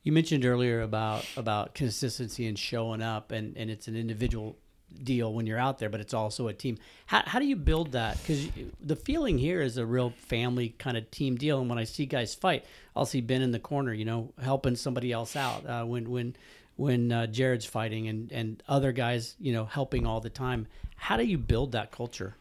You 0.03 0.11
mentioned 0.11 0.45
earlier 0.45 0.81
about 0.81 1.25
about 1.37 1.75
consistency 1.75 2.47
and 2.47 2.57
showing 2.57 3.03
up, 3.03 3.31
and 3.31 3.55
and 3.55 3.69
it's 3.69 3.87
an 3.87 3.95
individual 3.95 4.57
deal 5.03 5.33
when 5.33 5.45
you're 5.45 5.57
out 5.57 5.79
there, 5.79 5.89
but 5.89 5.99
it's 5.99 6.13
also 6.13 6.47
a 6.47 6.53
team. 6.53 6.77
How 7.05 7.23
how 7.25 7.39
do 7.39 7.45
you 7.45 7.55
build 7.55 7.93
that? 7.93 8.17
Because 8.17 8.47
the 8.79 8.95
feeling 8.95 9.37
here 9.37 9.61
is 9.61 9.77
a 9.77 9.85
real 9.85 10.11
family 10.11 10.69
kind 10.77 10.97
of 10.97 11.09
team 11.11 11.35
deal. 11.35 11.59
And 11.59 11.69
when 11.69 11.79
I 11.79 11.83
see 11.83 12.05
guys 12.05 12.33
fight, 12.33 12.65
I'll 12.95 13.05
see 13.05 13.21
Ben 13.21 13.41
in 13.41 13.51
the 13.51 13.59
corner, 13.59 13.93
you 13.93 14.05
know, 14.05 14.33
helping 14.41 14.75
somebody 14.75 15.11
else 15.11 15.35
out. 15.35 15.65
Uh, 15.65 15.83
when 15.85 16.09
when 16.09 16.35
when 16.75 17.11
uh, 17.11 17.27
Jared's 17.27 17.65
fighting 17.65 18.07
and 18.07 18.31
and 18.31 18.63
other 18.67 18.91
guys, 18.91 19.35
you 19.39 19.53
know, 19.53 19.65
helping 19.65 20.05
all 20.05 20.19
the 20.19 20.29
time. 20.29 20.67
How 20.95 21.17
do 21.17 21.23
you 21.23 21.37
build 21.37 21.71
that 21.71 21.91
culture? 21.91 22.35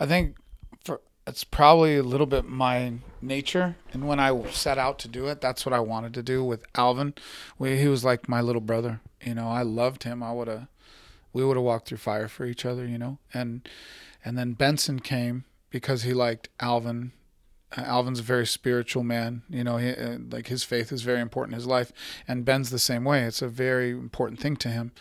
I 0.00 0.06
think 0.06 0.36
for 0.84 1.00
it's 1.26 1.44
probably 1.44 1.96
a 1.96 2.02
little 2.02 2.26
bit 2.26 2.44
my 2.44 2.94
nature, 3.20 3.76
and 3.92 4.06
when 4.06 4.20
I 4.20 4.48
set 4.50 4.78
out 4.78 4.98
to 5.00 5.08
do 5.08 5.26
it, 5.26 5.40
that's 5.40 5.66
what 5.66 5.72
I 5.72 5.80
wanted 5.80 6.14
to 6.14 6.22
do 6.22 6.44
with 6.44 6.64
Alvin. 6.74 7.14
We, 7.58 7.78
he 7.78 7.88
was 7.88 8.04
like 8.04 8.28
my 8.28 8.40
little 8.40 8.60
brother. 8.60 9.00
You 9.22 9.34
know, 9.34 9.48
I 9.48 9.62
loved 9.62 10.04
him. 10.04 10.22
I 10.22 10.32
would 10.32 10.46
have, 10.48 10.68
we 11.36 11.44
would 11.44 11.58
have 11.58 11.64
walked 11.64 11.88
through 11.88 11.98
fire 11.98 12.28
for 12.28 12.46
each 12.46 12.64
other. 12.64 12.86
You 12.86 12.96
know, 12.96 13.18
and 13.34 13.68
and 14.24 14.38
then 14.38 14.54
Benson 14.54 15.00
came 15.00 15.44
because 15.68 16.02
he 16.02 16.14
liked 16.14 16.48
Alvin. 16.60 17.12
Uh, 17.76 17.82
Alvin's 17.82 18.20
a 18.20 18.22
very 18.22 18.46
spiritual 18.46 19.02
man. 19.02 19.42
You 19.50 19.62
know, 19.62 19.76
he, 19.76 19.90
uh, 19.90 20.18
like 20.30 20.46
his 20.46 20.64
faith 20.64 20.90
is 20.90 21.02
very 21.02 21.20
important 21.20 21.52
in 21.52 21.58
his 21.58 21.66
life, 21.66 21.92
and 22.26 22.44
Ben's 22.44 22.70
the 22.70 22.78
same 22.78 23.04
way. 23.04 23.24
It's 23.24 23.42
a 23.42 23.48
very 23.48 23.90
important 23.90 24.40
thing 24.40 24.56
to 24.56 24.68
him, 24.68 24.92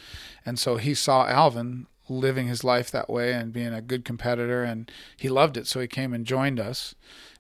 and 0.46 0.60
so 0.60 0.76
he 0.76 0.94
saw 0.94 1.26
Alvin 1.26 1.88
living 2.08 2.48
his 2.48 2.64
life 2.64 2.92
that 2.92 3.10
way 3.10 3.34
and 3.34 3.54
being 3.54 3.74
a 3.74 3.82
good 3.82 4.06
competitor 4.06 4.64
and 4.64 4.92
he 5.18 5.28
loved 5.28 5.58
it 5.58 5.66
so 5.66 5.80
he 5.80 5.88
came 5.88 6.14
and 6.14 6.24
joined 6.24 6.60
us 6.60 6.94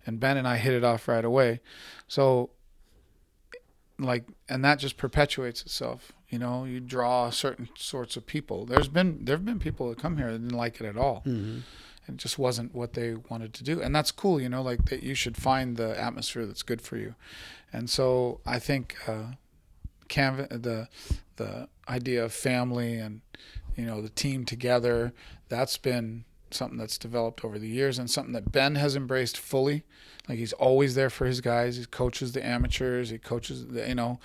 and 0.07 0.19
Ben 0.19 0.37
and 0.37 0.47
I 0.47 0.57
hit 0.57 0.73
it 0.73 0.83
off 0.83 1.07
right 1.07 1.23
away 1.23 1.59
so 2.07 2.49
like 3.99 4.25
and 4.49 4.65
that 4.65 4.79
just 4.79 4.97
perpetuates 4.97 5.61
itself 5.61 6.13
you 6.29 6.39
know 6.39 6.65
you 6.65 6.79
draw 6.79 7.29
certain 7.29 7.69
sorts 7.75 8.15
of 8.17 8.25
people. 8.25 8.65
There's 8.65 8.87
been 8.87 9.25
there've 9.25 9.45
been 9.45 9.59
people 9.59 9.89
that 9.89 9.99
come 9.99 10.17
here 10.17 10.31
that 10.31 10.39
didn't 10.39 10.57
like 10.57 10.81
it 10.81 10.85
at 10.85 10.97
all. 10.97 11.23
Mm-hmm. 11.25 11.59
it 12.07 12.17
just 12.17 12.37
wasn't 12.37 12.73
what 12.73 12.93
they 12.93 13.15
wanted 13.29 13.53
to 13.53 13.63
do. 13.63 13.81
And 13.81 13.95
that's 13.95 14.11
cool 14.11 14.41
you 14.41 14.49
know 14.49 14.61
like 14.61 14.85
that 14.85 15.03
you 15.03 15.15
should 15.15 15.37
find 15.37 15.77
the 15.77 15.99
atmosphere 15.99 16.45
that's 16.45 16.63
good 16.63 16.81
for 16.81 16.97
you. 16.97 17.15
And 17.73 17.89
so 17.89 18.39
i 18.45 18.59
think 18.59 18.95
uh 19.07 19.31
canva 20.07 20.61
the 20.61 20.87
the 21.37 21.67
idea 21.89 22.23
of 22.23 22.31
family 22.33 22.95
and 22.97 23.21
you 23.75 23.85
know 23.85 24.01
the 24.01 24.09
team 24.09 24.45
together 24.45 25.13
that's 25.49 25.77
been 25.77 26.23
something 26.55 26.77
that's 26.77 26.97
developed 26.97 27.43
over 27.45 27.59
the 27.59 27.67
years 27.67 27.99
and 27.99 28.09
something 28.09 28.33
that 28.33 28.51
ben 28.51 28.75
has 28.75 28.95
embraced 28.95 29.37
fully 29.37 29.83
like 30.27 30.37
he's 30.39 30.53
always 30.53 30.95
there 30.95 31.09
for 31.09 31.25
his 31.25 31.41
guys 31.41 31.77
he 31.77 31.85
coaches 31.85 32.31
the 32.31 32.45
amateurs 32.45 33.09
he 33.09 33.17
coaches 33.17 33.67
the 33.67 33.87
you 33.87 33.93
know 33.95 34.19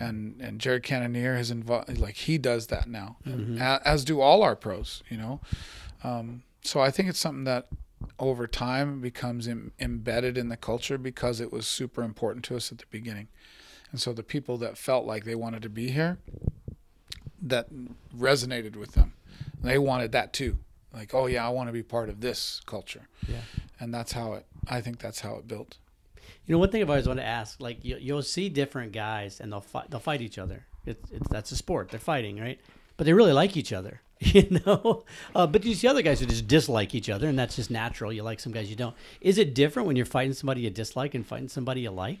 and 0.00 0.40
and 0.40 0.60
jared 0.60 0.82
cannonier 0.82 1.36
has 1.36 1.50
involved 1.50 1.98
like 1.98 2.14
he 2.16 2.38
does 2.38 2.68
that 2.68 2.86
now 2.88 3.16
a- 3.60 3.80
as 3.86 4.04
do 4.04 4.20
all 4.20 4.42
our 4.42 4.56
pros 4.56 5.02
you 5.10 5.16
know 5.16 5.40
um, 6.04 6.42
so 6.64 6.80
I 6.80 6.90
think 6.90 7.08
it's 7.08 7.18
something 7.20 7.44
that 7.44 7.68
over 8.18 8.46
time 8.48 9.00
becomes 9.00 9.46
Im- 9.46 9.72
embedded 9.78 10.36
in 10.36 10.48
the 10.48 10.56
culture 10.56 10.98
because 10.98 11.40
it 11.40 11.52
was 11.52 11.66
super 11.66 12.02
important 12.02 12.44
to 12.46 12.56
us 12.56 12.72
at 12.72 12.78
the 12.78 12.86
beginning. 12.90 13.28
And 13.92 14.00
so 14.00 14.12
the 14.12 14.24
people 14.24 14.56
that 14.58 14.76
felt 14.76 15.06
like 15.06 15.24
they 15.24 15.36
wanted 15.36 15.62
to 15.62 15.68
be 15.68 15.90
here, 15.90 16.18
that 17.40 17.68
resonated 18.16 18.76
with 18.76 18.92
them. 18.92 19.12
They 19.62 19.78
wanted 19.78 20.10
that 20.12 20.32
too. 20.32 20.58
Like, 20.92 21.14
oh 21.14 21.26
yeah, 21.26 21.46
I 21.46 21.50
want 21.50 21.68
to 21.68 21.72
be 21.72 21.82
part 21.82 22.08
of 22.08 22.20
this 22.20 22.60
culture. 22.66 23.08
Yeah. 23.28 23.40
And 23.80 23.92
that's 23.92 24.12
how 24.12 24.34
it. 24.34 24.46
I 24.68 24.80
think 24.80 24.98
that's 24.98 25.20
how 25.20 25.36
it 25.36 25.48
built. 25.48 25.78
You 26.46 26.52
know, 26.52 26.58
one 26.58 26.70
thing 26.70 26.82
I've 26.82 26.90
always 26.90 27.06
wanted 27.06 27.22
to 27.22 27.28
ask, 27.28 27.60
like 27.60 27.84
you, 27.84 27.96
you'll 28.00 28.22
see 28.22 28.48
different 28.48 28.92
guys 28.92 29.40
and 29.40 29.52
they'll 29.52 29.60
fight. 29.60 29.90
They'll 29.90 30.00
fight 30.00 30.20
each 30.20 30.38
other. 30.38 30.66
It's, 30.84 31.10
it's 31.10 31.28
that's 31.28 31.52
a 31.52 31.56
sport. 31.56 31.90
They're 31.90 32.00
fighting, 32.00 32.38
right? 32.38 32.60
But 32.96 33.04
they 33.04 33.12
really 33.12 33.32
like 33.32 33.56
each 33.56 33.72
other, 33.72 34.00
you 34.20 34.60
know. 34.66 35.04
Uh, 35.34 35.46
but 35.46 35.64
you 35.64 35.74
see 35.74 35.88
other 35.88 36.02
guys 36.02 36.20
who 36.20 36.26
just 36.26 36.46
dislike 36.46 36.94
each 36.94 37.08
other, 37.08 37.28
and 37.28 37.38
that's 37.38 37.56
just 37.56 37.70
natural. 37.70 38.12
You 38.12 38.22
like 38.22 38.40
some 38.40 38.52
guys 38.52 38.68
you 38.68 38.76
don't. 38.76 38.94
Is 39.20 39.38
it 39.38 39.54
different 39.54 39.86
when 39.86 39.96
you're 39.96 40.06
fighting 40.06 40.34
somebody 40.34 40.62
you 40.62 40.70
dislike 40.70 41.14
and 41.14 41.26
fighting 41.26 41.48
somebody 41.48 41.82
you 41.82 41.90
like? 41.90 42.18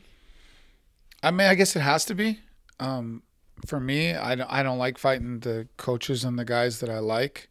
I 1.22 1.30
mean, 1.30 1.48
I 1.48 1.54
guess 1.54 1.76
it 1.76 1.80
has 1.80 2.04
to 2.06 2.14
be. 2.14 2.40
Um, 2.80 3.22
for 3.66 3.78
me, 3.78 4.14
I 4.14 4.34
don't, 4.34 4.50
I 4.50 4.62
don't 4.62 4.78
like 4.78 4.98
fighting 4.98 5.40
the 5.40 5.68
coaches 5.76 6.24
and 6.24 6.38
the 6.38 6.44
guys 6.44 6.80
that 6.80 6.90
I 6.90 6.98
like, 6.98 7.48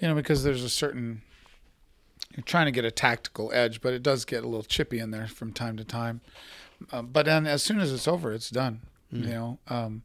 you 0.00 0.08
know, 0.08 0.14
because 0.14 0.42
there's 0.42 0.64
a 0.64 0.70
certain 0.70 1.22
you're 2.36 2.44
trying 2.44 2.66
to 2.66 2.72
get 2.72 2.84
a 2.84 2.90
tactical 2.90 3.50
edge, 3.52 3.80
but 3.80 3.92
it 3.92 4.02
does 4.02 4.24
get 4.24 4.44
a 4.44 4.46
little 4.46 4.62
chippy 4.62 4.98
in 4.98 5.10
there 5.10 5.26
from 5.26 5.52
time 5.52 5.76
to 5.76 5.84
time. 5.84 6.20
Um, 6.92 7.08
but 7.08 7.26
then 7.26 7.46
as 7.46 7.62
soon 7.62 7.80
as 7.80 7.92
it's 7.92 8.08
over, 8.08 8.32
it's 8.32 8.50
done. 8.50 8.80
You 9.12 9.26
know, 9.26 9.58
um, 9.66 10.02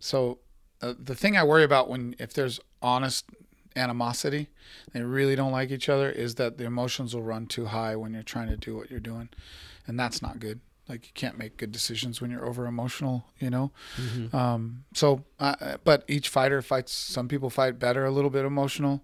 so 0.00 0.38
uh, 0.80 0.94
the 0.98 1.14
thing 1.14 1.36
I 1.36 1.44
worry 1.44 1.64
about 1.64 1.90
when 1.90 2.16
if 2.18 2.32
there's 2.32 2.60
honest 2.80 3.26
animosity, 3.76 4.48
they 4.94 5.02
really 5.02 5.36
don't 5.36 5.52
like 5.52 5.70
each 5.70 5.90
other, 5.90 6.10
is 6.10 6.36
that 6.36 6.56
the 6.56 6.64
emotions 6.64 7.14
will 7.14 7.22
run 7.22 7.46
too 7.46 7.66
high 7.66 7.94
when 7.94 8.14
you're 8.14 8.22
trying 8.22 8.48
to 8.48 8.56
do 8.56 8.74
what 8.74 8.90
you're 8.90 9.00
doing, 9.00 9.28
and 9.86 10.00
that's 10.00 10.22
not 10.22 10.40
good. 10.40 10.60
Like 10.88 11.06
you 11.06 11.12
can't 11.14 11.36
make 11.36 11.56
good 11.58 11.70
decisions 11.70 12.20
when 12.20 12.30
you're 12.30 12.46
over 12.46 12.66
emotional, 12.66 13.26
you 13.38 13.50
know. 13.50 13.72
Um, 14.32 14.84
so, 14.94 15.24
uh, 15.38 15.76
but 15.84 16.04
each 16.08 16.28
fighter 16.28 16.62
fights. 16.62 16.92
Some 16.92 17.28
people 17.28 17.50
fight 17.50 17.78
better, 17.78 18.04
a 18.04 18.10
little 18.10 18.30
bit 18.30 18.44
emotional. 18.44 19.02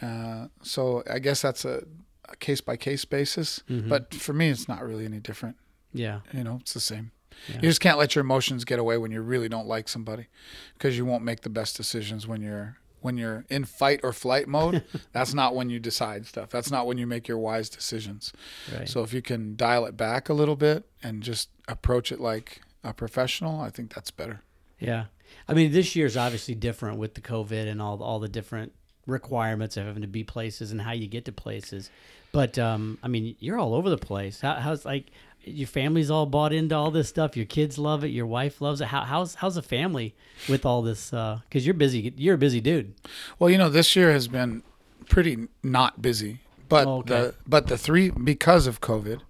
Uh, 0.00 0.48
so 0.62 1.02
I 1.10 1.18
guess 1.18 1.42
that's 1.42 1.64
a, 1.64 1.84
a 2.28 2.36
case 2.36 2.60
by 2.60 2.76
case 2.76 3.04
basis. 3.04 3.62
But 3.68 4.14
for 4.14 4.32
me, 4.32 4.50
it's 4.50 4.68
not 4.68 4.84
really 4.84 5.04
any 5.04 5.18
different. 5.18 5.56
Yeah. 5.92 6.20
You 6.32 6.44
know, 6.44 6.58
it's 6.60 6.74
the 6.74 6.80
same. 6.80 7.10
Yeah. 7.48 7.56
You 7.56 7.68
just 7.68 7.80
can't 7.80 7.98
let 7.98 8.14
your 8.14 8.22
emotions 8.22 8.64
get 8.64 8.78
away 8.78 8.96
when 8.98 9.10
you 9.10 9.20
really 9.20 9.48
don't 9.48 9.66
like 9.66 9.88
somebody, 9.88 10.26
because 10.74 10.96
you 10.96 11.04
won't 11.04 11.24
make 11.24 11.42
the 11.42 11.50
best 11.50 11.76
decisions 11.76 12.26
when 12.26 12.40
you're 12.40 12.78
when 13.06 13.16
you're 13.16 13.44
in 13.48 13.64
fight 13.64 14.00
or 14.02 14.12
flight 14.12 14.48
mode. 14.48 14.82
that's 15.12 15.32
not 15.32 15.54
when 15.54 15.70
you 15.70 15.78
decide 15.78 16.26
stuff. 16.26 16.50
That's 16.50 16.72
not 16.72 16.88
when 16.88 16.98
you 16.98 17.06
make 17.06 17.28
your 17.28 17.38
wise 17.38 17.70
decisions. 17.70 18.32
Right. 18.76 18.88
So 18.88 19.04
if 19.04 19.12
you 19.12 19.22
can 19.22 19.54
dial 19.54 19.86
it 19.86 19.96
back 19.96 20.28
a 20.28 20.34
little 20.34 20.56
bit 20.56 20.88
and 21.04 21.22
just 21.22 21.50
approach 21.68 22.10
it 22.10 22.18
like 22.18 22.62
a 22.82 22.92
professional, 22.92 23.60
I 23.60 23.70
think 23.70 23.94
that's 23.94 24.10
better. 24.10 24.42
Yeah. 24.80 25.04
I 25.46 25.54
mean, 25.54 25.70
this 25.70 25.94
year 25.94 26.06
is 26.06 26.16
obviously 26.16 26.56
different 26.56 26.98
with 26.98 27.14
the 27.14 27.20
COVID 27.20 27.68
and 27.68 27.80
all 27.80 28.02
all 28.02 28.18
the 28.18 28.28
different 28.28 28.72
requirements 29.06 29.76
of 29.76 29.86
having 29.86 30.02
to 30.02 30.08
be 30.08 30.24
places 30.24 30.72
and 30.72 30.82
how 30.82 30.90
you 30.90 31.06
get 31.06 31.24
to 31.26 31.32
places. 31.32 31.90
But 32.32 32.58
um, 32.58 32.98
I 33.04 33.08
mean, 33.08 33.36
you're 33.38 33.58
all 33.58 33.72
over 33.72 33.88
the 33.88 33.96
place. 33.96 34.40
How, 34.40 34.54
how's 34.54 34.84
like 34.84 35.12
your 35.46 35.66
family's 35.68 36.10
all 36.10 36.26
bought 36.26 36.52
into 36.52 36.74
all 36.74 36.90
this 36.90 37.08
stuff? 37.08 37.36
Your 37.36 37.46
kids 37.46 37.78
love 37.78 38.04
it. 38.04 38.08
Your 38.08 38.26
wife 38.26 38.60
loves 38.60 38.80
it. 38.80 38.86
How, 38.88 39.02
how's 39.02 39.36
how's 39.36 39.54
the 39.54 39.62
family 39.62 40.14
with 40.48 40.66
all 40.66 40.82
this? 40.82 41.10
Because 41.10 41.64
you're 41.64 41.74
busy. 41.74 42.12
You're 42.16 42.34
a 42.34 42.38
busy 42.38 42.60
dude. 42.60 42.94
Well, 43.38 43.50
you 43.50 43.58
know, 43.58 43.68
this 43.68 43.96
year 43.96 44.12
has 44.12 44.28
been 44.28 44.62
pretty 45.08 45.48
not 45.62 46.02
busy, 46.02 46.40
but 46.68 46.86
Oh, 46.86 46.98
okay. 46.98 47.08
the 47.08 47.34
but 47.46 47.68
the 47.68 47.78
three 47.78 48.10
because 48.10 48.66
of 48.66 48.80
COVID, 48.80 49.20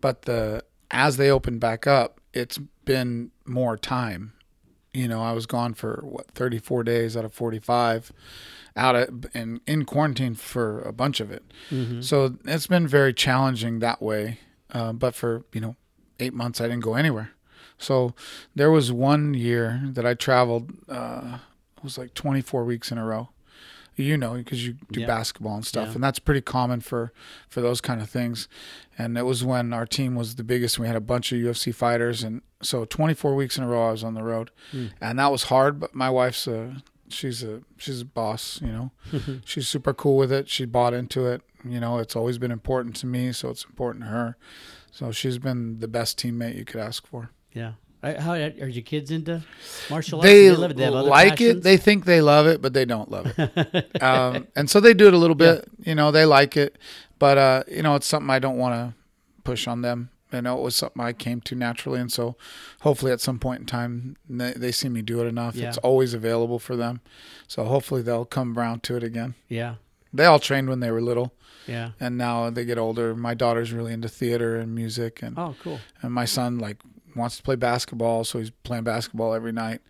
but 0.00 0.22
the 0.22 0.64
as 0.90 1.16
they 1.16 1.30
open 1.30 1.58
back 1.58 1.86
up, 1.86 2.20
it's 2.32 2.58
been 2.84 3.30
more 3.44 3.76
time 3.76 4.32
you 4.96 5.08
know, 5.08 5.22
I 5.22 5.32
was 5.32 5.44
gone 5.44 5.74
for 5.74 6.00
what 6.02 6.30
34 6.30 6.82
days 6.82 7.18
out 7.18 7.24
of 7.26 7.34
45, 7.34 8.12
out 8.76 8.96
of 8.96 9.26
and 9.34 9.60
in 9.66 9.84
quarantine 9.84 10.34
for 10.34 10.80
a 10.80 10.92
bunch 10.92 11.20
of 11.20 11.30
it. 11.30 11.44
Mm-hmm. 11.70 12.00
So 12.00 12.36
it's 12.46 12.66
been 12.66 12.88
very 12.88 13.12
challenging 13.12 13.80
that 13.80 14.00
way. 14.00 14.38
Uh, 14.72 14.92
but 14.92 15.14
for 15.14 15.44
you 15.52 15.60
know, 15.60 15.76
eight 16.20 16.34
months 16.34 16.60
I 16.60 16.64
didn't 16.64 16.82
go 16.82 16.94
anywhere. 16.94 17.30
So 17.78 18.14
there 18.54 18.70
was 18.70 18.90
one 18.90 19.34
year 19.34 19.80
that 19.84 20.06
I 20.06 20.14
traveled. 20.14 20.72
Uh, 20.88 21.38
it 21.76 21.84
was 21.84 21.98
like 21.98 22.14
24 22.14 22.64
weeks 22.64 22.90
in 22.90 22.98
a 22.98 23.04
row. 23.04 23.28
You 23.98 24.18
know, 24.18 24.34
because 24.34 24.66
you 24.66 24.76
do 24.92 25.00
Yeah. 25.00 25.06
basketball 25.06 25.54
and 25.54 25.64
stuff, 25.64 25.88
Yeah. 25.88 25.94
and 25.94 26.04
that's 26.04 26.18
pretty 26.18 26.42
common 26.42 26.80
for 26.80 27.12
for 27.48 27.62
those 27.62 27.80
kind 27.80 28.02
of 28.02 28.10
things. 28.10 28.46
And 28.98 29.16
it 29.16 29.22
was 29.22 29.42
when 29.42 29.72
our 29.72 29.86
team 29.86 30.14
was 30.14 30.34
the 30.34 30.44
biggest. 30.44 30.76
and 30.76 30.82
We 30.82 30.86
had 30.88 30.96
a 30.96 31.00
bunch 31.00 31.32
of 31.32 31.38
UFC 31.38 31.72
fighters, 31.72 32.22
and 32.22 32.42
so 32.60 32.84
24 32.84 33.34
weeks 33.34 33.56
in 33.56 33.64
a 33.64 33.68
row 33.68 33.88
I 33.88 33.92
was 33.92 34.04
on 34.04 34.12
the 34.12 34.22
road, 34.22 34.50
Hmm. 34.70 34.86
and 35.00 35.18
that 35.18 35.32
was 35.32 35.44
hard. 35.44 35.80
But 35.80 35.94
my 35.94 36.10
wife's 36.10 36.46
a 36.46 36.82
she's 37.08 37.42
a 37.42 37.62
she's 37.78 38.02
a 38.02 38.04
boss, 38.04 38.60
you 38.60 38.68
know. 38.68 38.90
she's 39.46 39.66
super 39.66 39.94
cool 39.94 40.18
with 40.18 40.30
it. 40.30 40.50
She 40.50 40.66
bought 40.66 40.92
into 40.92 41.24
it. 41.26 41.40
You 41.70 41.80
know, 41.80 41.98
it's 41.98 42.16
always 42.16 42.38
been 42.38 42.50
important 42.50 42.96
to 42.96 43.06
me, 43.06 43.32
so 43.32 43.50
it's 43.50 43.64
important 43.64 44.04
to 44.04 44.10
her. 44.10 44.36
So 44.90 45.12
she's 45.12 45.38
been 45.38 45.80
the 45.80 45.88
best 45.88 46.18
teammate 46.18 46.56
you 46.56 46.64
could 46.64 46.80
ask 46.80 47.06
for. 47.06 47.30
yeah. 47.52 47.72
How 48.02 48.32
are 48.34 48.68
your 48.68 48.84
kids 48.84 49.10
into 49.10 49.42
martial 49.90 50.20
arts? 50.20 50.30
They, 50.30 50.48
Do 50.48 50.56
love 50.56 50.70
it? 50.70 50.76
They 50.76 50.84
have 50.84 50.94
like 50.94 51.30
passions? 51.38 51.56
it. 51.56 51.62
They 51.64 51.76
think 51.76 52.04
they 52.04 52.20
love 52.20 52.46
it, 52.46 52.62
but 52.62 52.72
they 52.72 52.84
don't 52.84 53.10
love 53.10 53.34
it. 53.36 54.02
um, 54.02 54.46
and 54.54 54.70
so 54.70 54.78
they 54.78 54.94
do 54.94 55.08
it 55.08 55.14
a 55.14 55.18
little 55.18 55.34
bit. 55.34 55.68
You 55.80 55.96
know, 55.96 56.12
they 56.12 56.24
like 56.24 56.56
it, 56.56 56.78
but 57.18 57.36
uh, 57.36 57.62
you 57.66 57.82
know, 57.82 57.96
it's 57.96 58.06
something 58.06 58.30
I 58.30 58.38
don't 58.38 58.58
want 58.58 58.74
to 58.74 58.94
push 59.42 59.66
on 59.66 59.82
them. 59.82 60.10
You 60.32 60.42
know, 60.42 60.56
it 60.58 60.62
was 60.62 60.76
something 60.76 61.02
I 61.02 61.14
came 61.14 61.40
to 61.42 61.56
naturally, 61.56 61.98
and 61.98 62.12
so 62.12 62.36
hopefully 62.82 63.10
at 63.10 63.20
some 63.20 63.40
point 63.40 63.60
in 63.60 63.66
time 63.66 64.16
they, 64.28 64.52
they 64.52 64.70
see 64.70 64.88
me 64.88 65.02
do 65.02 65.20
it 65.20 65.26
enough. 65.26 65.56
Yeah. 65.56 65.68
It's 65.68 65.78
always 65.78 66.14
available 66.14 66.60
for 66.60 66.76
them, 66.76 67.00
so 67.48 67.64
hopefully 67.64 68.02
they'll 68.02 68.24
come 68.24 68.56
around 68.56 68.84
to 68.84 68.96
it 68.96 69.02
again. 69.02 69.34
yeah. 69.48 69.76
They 70.16 70.24
all 70.26 70.38
trained 70.38 70.68
when 70.68 70.80
they 70.80 70.90
were 70.90 71.00
little, 71.02 71.32
Yeah. 71.66 71.90
and 72.00 72.16
now 72.18 72.50
they 72.50 72.64
get 72.64 72.78
older. 72.78 73.14
My 73.14 73.34
daughter's 73.34 73.72
really 73.72 73.92
into 73.92 74.08
theater 74.08 74.56
and 74.56 74.74
music, 74.74 75.22
and 75.22 75.38
Oh, 75.38 75.54
cool. 75.62 75.80
and 76.02 76.12
my 76.12 76.24
son 76.24 76.58
like 76.58 76.78
wants 77.14 77.36
to 77.38 77.42
play 77.42 77.56
basketball, 77.56 78.24
so 78.24 78.38
he's 78.38 78.50
playing 78.50 78.84
basketball 78.84 79.32
every 79.34 79.52
night. 79.52 79.80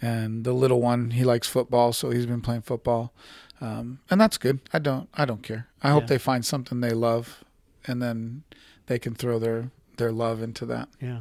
And 0.00 0.44
the 0.44 0.52
little 0.52 0.80
one, 0.80 1.10
he 1.12 1.24
likes 1.24 1.48
football, 1.48 1.92
so 1.92 2.10
he's 2.10 2.26
been 2.26 2.40
playing 2.40 2.62
football, 2.62 3.12
um, 3.60 3.98
and 4.10 4.20
that's 4.20 4.38
good. 4.38 4.60
I 4.72 4.78
don't, 4.78 5.08
I 5.14 5.24
don't 5.24 5.42
care. 5.42 5.66
I 5.82 5.90
hope 5.90 6.02
Yeah. 6.04 6.06
they 6.08 6.18
find 6.18 6.44
something 6.44 6.80
they 6.80 6.90
love, 6.92 7.42
and 7.86 8.00
then 8.00 8.44
they 8.86 8.98
can 8.98 9.14
throw 9.14 9.38
their 9.38 9.70
their 9.96 10.12
love 10.12 10.40
into 10.40 10.64
that. 10.66 10.88
Yeah. 11.00 11.20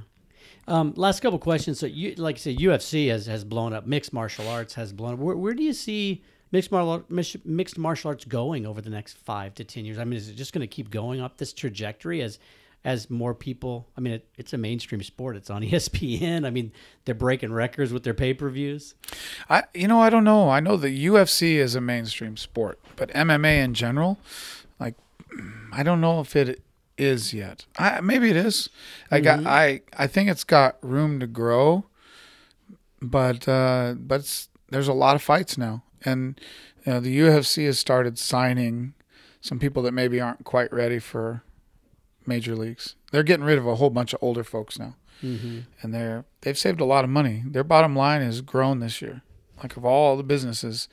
Um, 0.67 0.93
last 0.95 1.21
couple 1.21 1.39
questions. 1.39 1.79
So, 1.79 1.87
you 1.87 2.13
like 2.17 2.35
I 2.35 2.39
said, 2.39 2.57
UFC 2.57 3.07
has, 3.07 3.25
has 3.25 3.43
blown 3.43 3.73
up. 3.73 3.87
Mixed 3.87 4.13
martial 4.13 4.47
arts 4.47 4.75
has 4.75 4.93
blown 4.93 5.13
up. 5.13 5.19
Where, 5.19 5.35
where 5.35 5.53
do 5.55 5.63
you 5.63 5.73
see 5.73 6.21
mixed 6.51 6.71
martial 6.71 7.03
mixed 7.45 7.77
martial 7.77 8.09
arts 8.09 8.25
going 8.25 8.65
over 8.65 8.81
the 8.81 8.89
next 8.89 9.17
five 9.17 9.53
to 9.55 9.63
ten 9.63 9.85
years? 9.85 9.97
I 9.97 10.03
mean, 10.03 10.17
is 10.17 10.29
it 10.29 10.35
just 10.35 10.53
going 10.53 10.61
to 10.61 10.67
keep 10.67 10.89
going 10.89 11.21
up 11.21 11.37
this 11.37 11.53
trajectory 11.53 12.21
as 12.21 12.39
as 12.83 13.09
more 13.09 13.33
people? 13.33 13.87
I 13.97 14.01
mean, 14.01 14.13
it, 14.13 14.27
it's 14.37 14.53
a 14.53 14.57
mainstream 14.57 15.03
sport. 15.03 15.35
It's 15.35 15.49
on 15.49 15.61
ESPN. 15.63 16.45
I 16.45 16.49
mean, 16.49 16.71
they're 17.05 17.15
breaking 17.15 17.53
records 17.53 17.91
with 17.91 18.03
their 18.03 18.13
pay 18.13 18.33
per 18.33 18.49
views. 18.49 18.95
I, 19.49 19.63
you 19.73 19.87
know, 19.87 19.99
I 19.99 20.09
don't 20.09 20.23
know. 20.23 20.49
I 20.49 20.59
know 20.59 20.77
the 20.77 21.05
UFC 21.05 21.55
is 21.55 21.75
a 21.75 21.81
mainstream 21.81 22.37
sport, 22.37 22.79
but 22.95 23.09
MMA 23.09 23.63
in 23.63 23.73
general, 23.73 24.17
like, 24.79 24.95
I 25.71 25.83
don't 25.83 26.01
know 26.01 26.19
if 26.21 26.35
it 26.35 26.61
is 26.97 27.33
yet. 27.33 27.65
I, 27.77 28.01
maybe 28.01 28.29
it 28.29 28.37
is. 28.37 28.69
I 29.11 29.19
got. 29.19 29.45
I 29.45 29.81
I 29.97 30.07
think 30.07 30.29
it's 30.29 30.43
got 30.43 30.77
room 30.81 31.19
to 31.19 31.27
grow, 31.27 31.85
but 33.01 33.47
uh, 33.47 33.95
but 33.97 34.21
it's, 34.21 34.49
there's 34.69 34.87
a 34.87 34.93
lot 34.93 35.15
of 35.15 35.21
fights 35.21 35.57
now, 35.57 35.83
and 36.05 36.39
you 36.85 36.93
know, 36.93 36.99
the 36.99 37.19
UFC 37.19 37.65
has 37.65 37.77
started 37.79 38.17
signing 38.19 38.93
some 39.41 39.59
people 39.59 39.83
that 39.83 39.93
maybe 39.93 40.19
aren't 40.21 40.43
quite 40.43 40.71
ready 40.73 40.99
for 40.99 41.43
major 42.25 42.55
leagues. 42.55 42.95
They're 43.11 43.23
getting 43.23 43.45
rid 43.45 43.57
of 43.57 43.65
a 43.67 43.75
whole 43.75 43.89
bunch 43.89 44.13
of 44.13 44.19
older 44.21 44.43
folks 44.43 44.77
now 44.79 44.95
Mm-hmm. 45.23 45.59
and 45.81 45.93
they're 45.95 46.25
they've 46.41 46.57
saved 46.57 46.79
a 46.79 46.85
lot 46.85 47.03
of 47.03 47.09
money. 47.09 47.41
Their 47.45 47.63
bottom 47.63 47.95
line 47.95 48.21
has 48.21 48.41
grown 48.41 48.79
this 48.81 49.01
year. 49.01 49.23
Like 49.63 49.75
of 49.75 49.83
all 49.83 50.15
the 50.15 50.21
businesses, 50.23 50.87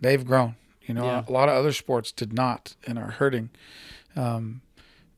they've 0.00 0.24
grown. 0.24 0.54
You 0.82 0.94
know, 0.94 1.04
Yeah. 1.06 1.24
a 1.26 1.32
lot 1.32 1.48
of 1.48 1.56
other 1.56 1.72
sports 1.72 2.12
did 2.12 2.32
not 2.32 2.76
and 2.86 2.98
are 3.00 3.10
hurting. 3.10 3.50
Um, 4.14 4.60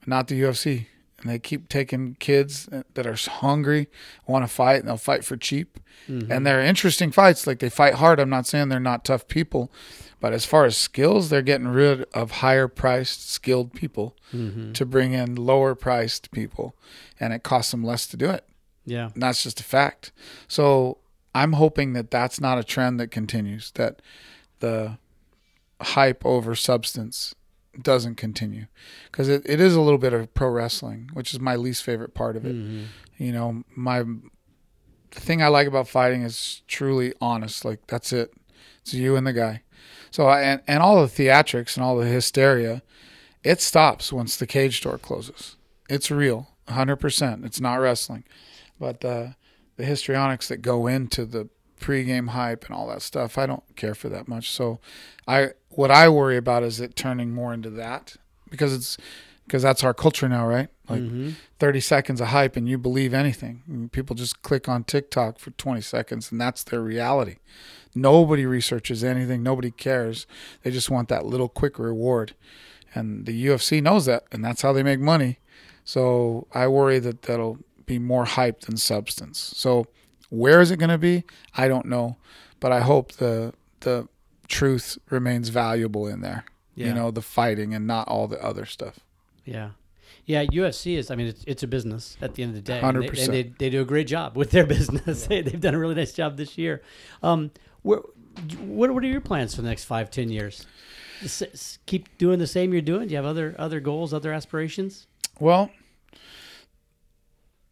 not 0.07 0.29
the 0.29 0.40
UFC, 0.40 0.87
and 1.27 1.35
they 1.35 1.41
keep 1.41 1.69
taking 1.69 2.15
kids 2.21 2.69
that 2.95 3.05
are 3.07 3.17
hungry, 3.17 3.89
want 4.27 4.45
to 4.45 4.49
fight, 4.49 4.81
and 4.81 4.89
they'll 4.89 4.97
fight 4.97 5.25
for 5.25 5.37
cheap. 5.37 5.81
Mm-hmm. 6.09 6.31
And 6.31 6.47
they're 6.47 6.61
interesting 6.61 7.11
fights. 7.11 7.47
Like 7.47 7.59
they 7.59 7.69
fight 7.69 7.95
hard. 7.95 8.21
I'm 8.21 8.31
not 8.31 8.47
saying 8.47 8.69
they're 8.69 8.79
not 8.79 9.05
tough 9.05 9.27
people, 9.27 9.73
but 10.21 10.33
as 10.33 10.45
far 10.45 10.65
as 10.65 10.77
skills, 10.77 11.29
they're 11.29 11.43
getting 11.43 11.67
rid 11.67 12.05
of 12.15 12.31
higher 12.31 12.69
priced, 12.69 13.29
skilled 13.31 13.73
people 13.75 14.15
Mm-hmm. 14.35 14.73
to 14.73 14.85
bring 14.85 15.12
in 15.12 15.37
lower 15.37 15.77
priced 15.77 16.33
people, 16.33 16.75
and 17.21 17.33
it 17.33 17.45
costs 17.45 17.71
them 17.71 17.85
less 17.85 18.09
to 18.09 18.17
do 18.17 18.29
it. 18.29 18.45
Yeah. 18.85 19.11
And 19.15 19.23
that's 19.23 19.45
just 19.45 19.61
a 19.61 19.62
fact. 19.62 20.11
So 20.49 20.99
I'm 21.33 21.53
hoping 21.53 21.93
that 21.93 22.11
that's 22.11 22.41
not 22.41 22.59
a 22.59 22.65
trend 22.65 22.99
that 22.99 23.12
continues, 23.12 23.71
that 23.77 24.03
the 24.59 24.99
hype 25.81 26.27
over 26.27 26.57
substance 26.57 27.37
doesn't 27.83 28.17
continue. 28.17 28.67
Because 29.11 29.29
it, 29.29 29.43
it 29.45 29.61
is 29.61 29.75
a 29.75 29.81
little 29.81 29.99
bit 29.99 30.12
of 30.12 30.33
pro 30.35 30.49
wrestling, 30.49 31.11
which 31.12 31.33
is 31.33 31.41
my 31.41 31.57
least 31.57 31.83
favorite 31.83 32.15
part 32.15 32.37
of 32.37 32.45
it. 32.45 32.55
Mm-hmm. 32.55 32.85
You 33.19 33.33
know, 33.33 33.65
my 33.75 34.05
the 35.11 35.21
thing 35.21 35.43
I 35.43 35.49
like 35.49 35.67
about 35.67 35.89
fighting 35.89 36.23
is 36.23 36.62
truly 36.67 37.15
honest. 37.21 37.65
Like 37.65 37.87
that's 37.87 38.12
it. 38.12 38.33
It's 38.83 38.95
you 38.95 39.17
and 39.17 39.27
the 39.27 39.33
guy. 39.33 39.62
So 40.11 40.27
I, 40.27 40.43
and 40.43 40.62
and 40.67 40.83
all 40.83 41.01
the 41.01 41.09
theatrics 41.09 41.77
and 41.77 41.85
all 41.85 41.97
the 41.97 42.07
hysteria, 42.07 42.83
it 43.43 43.61
stops 43.61 44.12
once 44.12 44.37
the 44.37 44.47
cage 44.47 44.81
door 44.81 44.99
closes. 44.99 45.57
It's 45.89 46.11
real, 46.11 46.49
hundred 46.69 46.97
percent. 46.97 47.45
It's 47.45 47.61
not 47.61 47.77
wrestling, 47.77 48.25
but 48.79 49.01
the 49.01 49.37
the 49.77 49.85
histrionics 49.85 50.49
that 50.49 50.62
go 50.62 50.87
into 50.87 51.25
the 51.25 51.49
pregame 51.81 52.31
hype 52.31 52.65
and 52.65 52.75
all 52.75 52.89
that 52.89 53.03
stuff, 53.03 53.39
I 53.39 53.47
don't 53.47 53.62
care 53.77 53.95
for 53.95 54.09
that 54.09 54.29
much. 54.29 54.51
So 54.51 54.81
I 55.27 55.51
what 55.71 55.91
I 55.91 56.09
worry 56.09 56.37
about 56.37 56.62
is 56.62 56.81
it 56.81 56.97
turning 56.97 57.33
more 57.33 57.53
into 57.53 57.71
that 57.71 58.17
because 58.51 58.75
it's 58.75 58.97
because 59.47 59.62
that's 59.62 59.85
our 59.85 59.95
culture 59.95 60.29
now, 60.29 60.47
right? 60.47 60.69
Like 60.89 61.03
mm-hmm. 61.03 61.31
30 61.59 61.81
seconds 61.81 62.21
of 62.21 62.29
hype 62.29 62.57
and 62.57 62.69
you 62.69 62.79
believe 62.79 63.15
anything. 63.15 63.89
People 63.93 64.17
just 64.17 64.43
click 64.43 64.69
on 64.69 64.83
TikTok 64.85 65.39
for 65.39 65.51
20 65.53 65.81
seconds 65.81 66.33
and 66.33 66.41
that's 66.41 66.65
their 66.65 66.81
reality. 66.81 67.37
Nobody 67.95 68.45
researches 68.45 69.05
anything, 69.05 69.43
nobody 69.43 69.71
cares. 69.71 70.27
They 70.62 70.71
just 70.71 70.91
want 70.91 71.09
that 71.09 71.27
little 71.27 71.49
quick 71.49 71.79
reward. 71.79 72.35
And 72.95 73.27
the 73.27 73.47
UFC 73.47 73.83
knows 73.83 74.07
that 74.07 74.25
and 74.33 74.45
that's 74.45 74.62
how 74.62 74.73
they 74.73 74.83
make 74.83 75.01
money. 75.01 75.39
So 75.85 76.49
I 76.53 76.67
worry 76.67 76.99
that 76.99 77.23
that'll 77.23 77.59
be 77.87 78.01
more 78.01 78.25
hype 78.25 78.62
than 78.62 78.77
substance. 78.77 79.39
So 79.39 79.87
where 80.31 80.61
is 80.61 80.71
it 80.71 80.79
going 80.79 80.91
to 80.91 80.99
be? 80.99 81.25
I 81.57 81.69
don't 81.69 81.87
know, 81.87 82.17
but 82.61 82.73
I 82.73 82.81
hope 82.81 83.12
the 83.12 83.53
the 83.81 84.09
truth 84.49 84.99
remains 85.11 85.49
valuable 85.49 86.07
in 86.07 86.21
there. 86.21 86.45
Yeah. 86.75 86.89
You 86.89 86.95
know, 86.95 87.11
the 87.11 87.23
fighting 87.23 87.75
and 87.75 87.87
not 87.87 88.07
all 88.09 88.29
the 88.29 88.43
other 88.45 88.67
stuff. 88.67 89.01
Yeah. 89.45 89.71
Yeah, 90.25 90.45
UFC 90.45 90.97
is. 90.97 91.11
I 91.11 91.15
mean, 91.15 91.29
it's, 91.29 91.45
it's 91.47 91.62
a 91.62 91.69
business 91.69 92.17
at 92.21 92.35
the 92.35 92.43
end 92.43 92.51
of 92.51 92.57
the 92.57 92.73
day, 92.73 92.81
100%. 92.81 93.25
and 93.25 93.33
they, 93.33 93.43
they 93.45 93.71
do 93.71 93.81
a 93.81 93.85
great 93.85 94.09
job 94.09 94.37
with 94.37 94.51
their 94.51 94.67
business. 94.77 95.27
they, 95.27 95.41
they've 95.41 95.61
done 95.61 95.75
a 95.75 95.79
really 95.79 95.95
nice 95.95 96.12
job 96.12 96.37
this 96.37 96.59
year. 96.59 96.83
Um, 97.23 97.53
where, 97.83 98.01
what 98.61 98.93
what 98.93 99.05
are 99.05 99.07
your 99.07 99.21
plans 99.21 99.55
for 99.55 99.62
the 99.62 99.69
next 99.69 99.85
five, 99.85 100.11
ten 100.11 100.29
years? 100.29 100.67
S- 101.23 101.79
keep 101.87 102.19
doing 102.19 102.39
the 102.39 102.47
same 102.47 102.73
you're 102.73 102.83
doing. 102.83 103.07
Do 103.07 103.12
you 103.12 103.17
have 103.17 103.25
other 103.25 103.55
other 103.59 103.81
goals, 103.81 104.12
other 104.12 104.33
aspirations? 104.33 105.07
Well, 105.39 105.71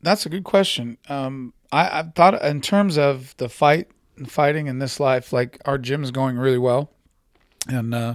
that's 0.04 0.26
a 0.26 0.28
good 0.28 0.44
question. 0.44 0.98
Um, 1.08 1.54
I, 1.72 1.98
I've 1.98 2.14
thought 2.14 2.40
in 2.42 2.60
terms 2.60 2.96
of 2.96 3.34
the 3.38 3.48
fight 3.48 3.88
and 4.16 4.30
fighting 4.30 4.66
in 4.66 4.78
this 4.78 5.00
life, 5.00 5.32
like 5.32 5.60
our 5.64 5.78
gym 5.78 6.04
is 6.04 6.10
going 6.10 6.36
really 6.36 6.58
well, 6.58 6.90
and 7.68 7.94
uh, 7.94 8.14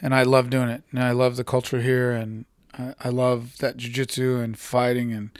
and 0.00 0.14
I 0.14 0.22
love 0.22 0.50
doing 0.50 0.68
it, 0.68 0.82
and 0.90 1.02
I 1.02 1.10
love 1.12 1.36
the 1.36 1.44
culture 1.44 1.82
here, 1.82 2.12
and 2.12 2.46
I, 2.78 2.94
I 3.04 3.08
love 3.10 3.58
that 3.58 3.76
jujitsu 3.76 4.42
and 4.42 4.58
fighting 4.58 5.12
and 5.12 5.30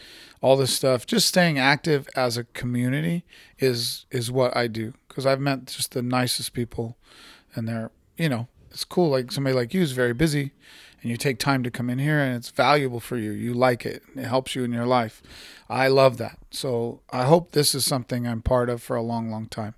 all 0.41 0.57
this 0.57 0.75
stuff. 0.75 1.07
Just 1.07 1.29
staying 1.29 1.59
active 1.59 2.09
as 2.15 2.37
a 2.37 2.45
community 2.45 3.25
is 3.59 4.07
is 4.11 4.31
what 4.31 4.57
I 4.57 4.67
do 4.67 4.95
because 5.09 5.27
I've 5.27 5.41
met 5.41 5.67
just 5.67 5.93
the 5.93 6.03
nicest 6.03 6.53
people, 6.53 6.97
and 7.55 7.69
they're 7.69 7.91
you 8.17 8.29
know 8.29 8.49
it's 8.71 8.85
cool. 8.85 9.11
Like 9.11 9.33
somebody 9.33 9.57
like 9.57 9.75
you 9.75 9.81
is 9.81 9.93
very 9.93 10.15
busy, 10.15 10.53
and 11.01 11.11
you 11.11 11.17
take 11.17 11.39
time 11.39 11.63
to 11.63 11.71
come 11.71 11.89
in 11.89 11.99
here 11.99 12.19
and 12.19 12.35
it's 12.35 12.51
valuable 12.51 13.01
for 13.01 13.17
you. 13.17 13.31
You 13.31 13.55
like 13.55 13.87
it. 13.87 14.03
It 14.17 14.25
helps 14.25 14.55
you 14.55 14.65
in 14.65 14.73
your 14.73 14.87
life. 14.87 15.23
I 15.69 15.89
love 15.89 16.17
that. 16.17 16.39
So 16.51 17.03
I 17.11 17.25
hope 17.25 17.53
this 17.53 17.75
is 17.75 17.85
something 17.85 18.27
I'm 18.27 18.43
part 18.43 18.71
of 18.71 18.83
for 18.83 18.97
a 18.97 19.03
long, 19.03 19.31
long 19.31 19.47
time. 19.47 19.75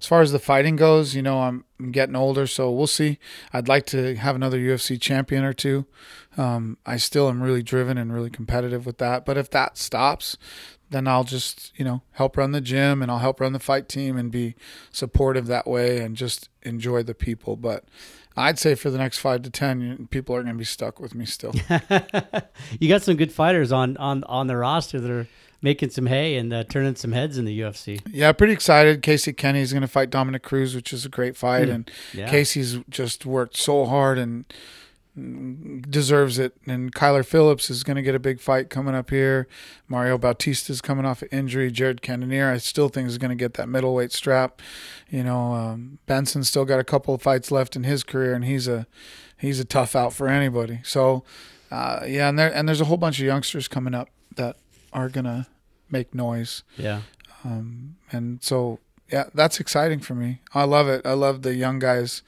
As 0.00 0.06
far 0.06 0.22
as 0.22 0.32
the 0.32 0.38
fighting 0.38 0.76
goes, 0.76 1.14
you 1.14 1.22
know, 1.22 1.42
I'm, 1.42 1.64
I'm 1.78 1.92
getting 1.92 2.16
older, 2.16 2.46
so 2.46 2.70
we'll 2.70 2.86
see. 2.86 3.18
I'd 3.52 3.68
like 3.68 3.86
to 3.86 4.16
have 4.16 4.34
another 4.34 4.58
UFC 4.58 5.00
champion 5.00 5.44
or 5.44 5.52
two. 5.52 5.86
Um, 6.36 6.78
I 6.86 6.96
still 6.96 7.28
am 7.28 7.42
really 7.42 7.62
driven 7.62 7.98
and 7.98 8.12
really 8.12 8.30
competitive 8.30 8.86
with 8.86 8.98
that. 8.98 9.24
But 9.24 9.36
if 9.36 9.50
that 9.50 9.76
stops, 9.76 10.36
then 10.90 11.06
I'll 11.06 11.24
just, 11.24 11.72
you 11.76 11.84
know, 11.84 12.02
help 12.12 12.36
run 12.36 12.52
the 12.52 12.60
gym 12.60 13.02
and 13.02 13.10
I'll 13.10 13.18
help 13.18 13.40
run 13.40 13.52
the 13.52 13.58
fight 13.58 13.88
team 13.88 14.16
and 14.16 14.30
be 14.30 14.54
supportive 14.90 15.46
that 15.46 15.66
way 15.66 16.00
and 16.00 16.16
just 16.16 16.48
enjoy 16.62 17.02
the 17.02 17.14
people. 17.14 17.56
But 17.56 17.84
I'd 18.36 18.58
say 18.58 18.74
for 18.74 18.90
the 18.90 18.98
next 18.98 19.18
five 19.18 19.42
to 19.42 19.50
ten, 19.50 20.08
people 20.10 20.34
are 20.36 20.42
going 20.42 20.54
to 20.54 20.58
be 20.58 20.64
stuck 20.64 21.00
with 21.00 21.14
me 21.14 21.24
still. 21.24 21.52
you 22.80 22.88
got 22.88 23.02
some 23.02 23.16
good 23.16 23.32
fighters 23.32 23.72
on 23.72 23.96
on 23.96 24.24
on 24.24 24.46
the 24.46 24.56
roster 24.56 25.00
that 25.00 25.10
are 25.10 25.26
making 25.62 25.88
some 25.90 26.06
hay 26.06 26.36
and 26.36 26.52
uh, 26.52 26.64
turning 26.64 26.94
some 26.94 27.12
heads 27.12 27.38
in 27.38 27.44
the 27.46 27.60
UFC. 27.60 28.00
Yeah, 28.10 28.30
pretty 28.32 28.52
excited. 28.52 29.02
Casey 29.02 29.32
Kenny 29.32 29.60
is 29.60 29.72
going 29.72 29.80
to 29.82 29.88
fight 29.88 30.10
Dominick 30.10 30.42
Cruz, 30.42 30.74
which 30.74 30.92
is 30.92 31.06
a 31.06 31.08
great 31.08 31.36
fight, 31.36 31.68
Mm, 31.68 31.74
and 31.74 31.90
yeah. 32.12 32.28
Casey's 32.30 32.78
just 32.90 33.24
worked 33.24 33.56
so 33.56 33.86
hard 33.86 34.18
and 34.18 34.44
deserves 35.16 36.38
it. 36.38 36.54
And 36.66 36.94
Kyler 36.94 37.24
Phillips 37.24 37.70
is 37.70 37.82
going 37.82 37.96
to 37.96 38.02
get 38.02 38.14
a 38.14 38.18
big 38.18 38.40
fight 38.40 38.68
coming 38.68 38.94
up 38.94 39.10
here. 39.10 39.48
Mario 39.88 40.18
Bautista 40.18 40.72
is 40.72 40.80
coming 40.80 41.06
off 41.06 41.22
an 41.22 41.28
injury. 41.32 41.70
Jared 41.70 42.02
Cannonier, 42.02 42.50
I 42.50 42.58
still 42.58 42.88
think 42.88 43.08
is 43.08 43.18
going 43.18 43.30
to 43.30 43.36
get 43.36 43.54
that 43.54 43.68
middleweight 43.68 44.12
strap. 44.12 44.60
You 45.10 45.24
know, 45.24 45.54
um, 45.54 45.98
Benson 46.06 46.44
still 46.44 46.64
got 46.64 46.78
a 46.78 46.84
couple 46.84 47.14
of 47.14 47.22
fights 47.22 47.50
left 47.50 47.76
in 47.76 47.84
his 47.84 48.02
career, 48.02 48.34
and 48.34 48.44
he's 48.44 48.68
a 48.68 48.86
he's 49.38 49.58
a 49.60 49.64
tough 49.64 49.96
out 49.96 50.12
for 50.12 50.28
anybody. 50.28 50.80
So, 50.84 51.24
uh, 51.70 52.04
yeah, 52.06 52.28
and 52.28 52.38
there 52.38 52.54
and 52.54 52.68
there's 52.68 52.80
a 52.80 52.86
whole 52.86 52.96
bunch 52.96 53.18
of 53.18 53.24
youngsters 53.24 53.68
coming 53.68 53.94
up 53.94 54.10
that 54.36 54.56
are 54.92 55.08
gonna 55.08 55.46
make 55.90 56.14
noise. 56.14 56.62
Yeah. 56.76 57.02
Um, 57.44 57.96
and 58.10 58.42
so, 58.42 58.80
yeah, 59.10 59.24
that's 59.32 59.60
exciting 59.60 60.00
for 60.00 60.14
me. 60.14 60.40
I 60.52 60.64
love 60.64 60.88
it. 60.88 61.06
I 61.06 61.12
love 61.12 61.42
the 61.42 61.54
young 61.54 61.78
guys 61.78 62.22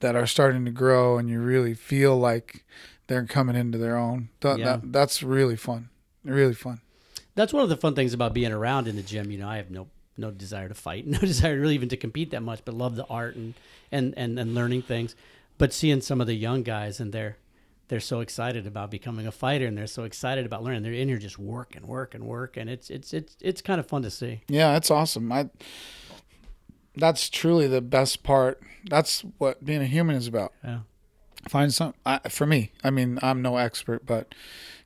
that 0.00 0.16
are 0.16 0.26
starting 0.26 0.64
to 0.64 0.70
grow, 0.70 1.18
and 1.18 1.28
you 1.28 1.40
really 1.40 1.74
feel 1.74 2.16
like 2.18 2.64
they're 3.06 3.26
coming 3.26 3.56
into 3.56 3.78
their 3.78 3.96
own. 3.96 4.28
That, 4.40 4.58
Yeah. 4.58 4.64
that 4.76 4.92
that's 4.92 5.22
really 5.22 5.56
fun. 5.56 5.88
Really 6.24 6.54
fun. 6.54 6.80
That's 7.34 7.52
one 7.52 7.62
of 7.62 7.68
the 7.68 7.76
fun 7.76 7.94
things 7.94 8.12
about 8.12 8.34
being 8.34 8.52
around 8.52 8.88
in 8.88 8.96
the 8.96 9.02
gym. 9.02 9.30
You 9.30 9.38
know, 9.38 9.48
I 9.48 9.56
have 9.56 9.70
no 9.70 9.88
no 10.16 10.30
desire 10.30 10.68
to 10.68 10.74
fight, 10.74 11.06
no 11.06 11.18
desire 11.18 11.58
really 11.58 11.74
even 11.74 11.88
to 11.90 11.96
compete 11.96 12.30
that 12.30 12.42
much, 12.42 12.60
but 12.64 12.74
love 12.74 12.96
the 12.96 13.06
art 13.06 13.36
and 13.36 13.54
and 13.90 14.14
and, 14.16 14.38
and 14.38 14.54
learning 14.54 14.82
things. 14.82 15.14
But 15.58 15.72
seeing 15.72 16.00
some 16.00 16.20
of 16.20 16.26
the 16.26 16.34
young 16.34 16.62
guys 16.62 17.00
and 17.00 17.12
they're 17.12 17.36
they're 17.88 18.00
so 18.00 18.20
excited 18.20 18.66
about 18.68 18.90
becoming 18.90 19.26
a 19.26 19.32
fighter 19.32 19.66
and 19.66 19.76
they're 19.76 19.86
so 19.88 20.04
excited 20.04 20.46
about 20.46 20.62
learning. 20.62 20.82
They're 20.84 20.92
in 20.92 21.08
here 21.08 21.18
just 21.18 21.38
working, 21.40 21.86
working, 21.86 22.24
working. 22.24 22.68
It's 22.68 22.88
it's 22.90 23.12
it's 23.12 23.36
it's 23.40 23.60
kind 23.62 23.80
of 23.80 23.86
fun 23.86 24.02
to 24.02 24.10
see. 24.10 24.42
Yeah, 24.48 24.76
it's 24.76 24.90
awesome. 24.90 25.30
I. 25.32 25.48
That's 26.96 27.30
truly 27.30 27.66
the 27.66 27.80
best 27.80 28.22
part. 28.22 28.60
That's 28.88 29.22
what 29.38 29.64
being 29.64 29.82
a 29.82 29.86
human 29.86 30.16
is 30.16 30.26
about. 30.26 30.52
Yeah. 30.64 30.80
Find 31.48 31.72
some 31.72 31.94
I, 32.04 32.18
for 32.28 32.46
me. 32.46 32.72
I 32.84 32.90
mean, 32.90 33.18
I'm 33.22 33.40
no 33.42 33.56
expert, 33.56 34.04
but 34.04 34.34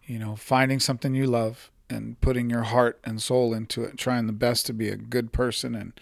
you 0.04 0.18
know, 0.18 0.36
finding 0.36 0.80
something 0.80 1.14
you 1.14 1.26
love 1.26 1.70
and 1.90 2.20
putting 2.20 2.50
your 2.50 2.62
heart 2.62 2.98
and 3.04 3.20
soul 3.20 3.52
into 3.54 3.82
it, 3.82 3.96
trying 3.96 4.26
the 4.26 4.32
best 4.32 4.66
to 4.66 4.72
be 4.72 4.88
a 4.88 4.96
good 4.96 5.32
person, 5.32 5.74
and 5.74 5.92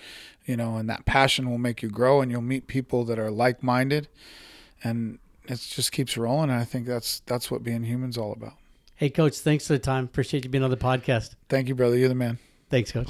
you 0.45 0.57
know, 0.57 0.77
and 0.77 0.91
that 0.91 1.05
passion 1.07 1.49
will 1.49 1.59
make 1.59 1.83
you 1.83 1.89
grow, 1.89 2.21
and 2.21 2.31
you'll 2.31 2.43
meet 2.43 2.67
people 2.67 3.05
that 3.05 3.19
are 3.19 3.31
like-minded, 3.31 4.09
and 4.83 5.19
it 5.45 5.61
just 5.61 5.93
keeps 5.93 6.17
rolling. 6.17 6.51
And 6.51 6.59
I 6.59 6.65
think 6.65 6.87
that's 6.87 7.21
that's 7.27 7.51
what 7.51 7.63
being 7.63 7.85
human's 7.85 8.19
all 8.19 8.33
about. 8.33 8.55
Hey, 8.97 9.11
coach, 9.11 9.39
thanks 9.39 9.67
for 9.67 9.73
the 9.73 9.79
time. 9.79 10.05
Appreciate 10.05 10.45
you 10.45 10.51
being 10.51 10.65
on 10.65 10.71
the 10.71 10.77
podcast. 10.77 11.35
Thank 11.49 11.69
you, 11.69 11.75
brother. 11.75 11.97
You're 11.97 12.09
the 12.09 12.15
man. 12.15 12.39
Thanks, 12.71 12.93
coach. 12.93 13.09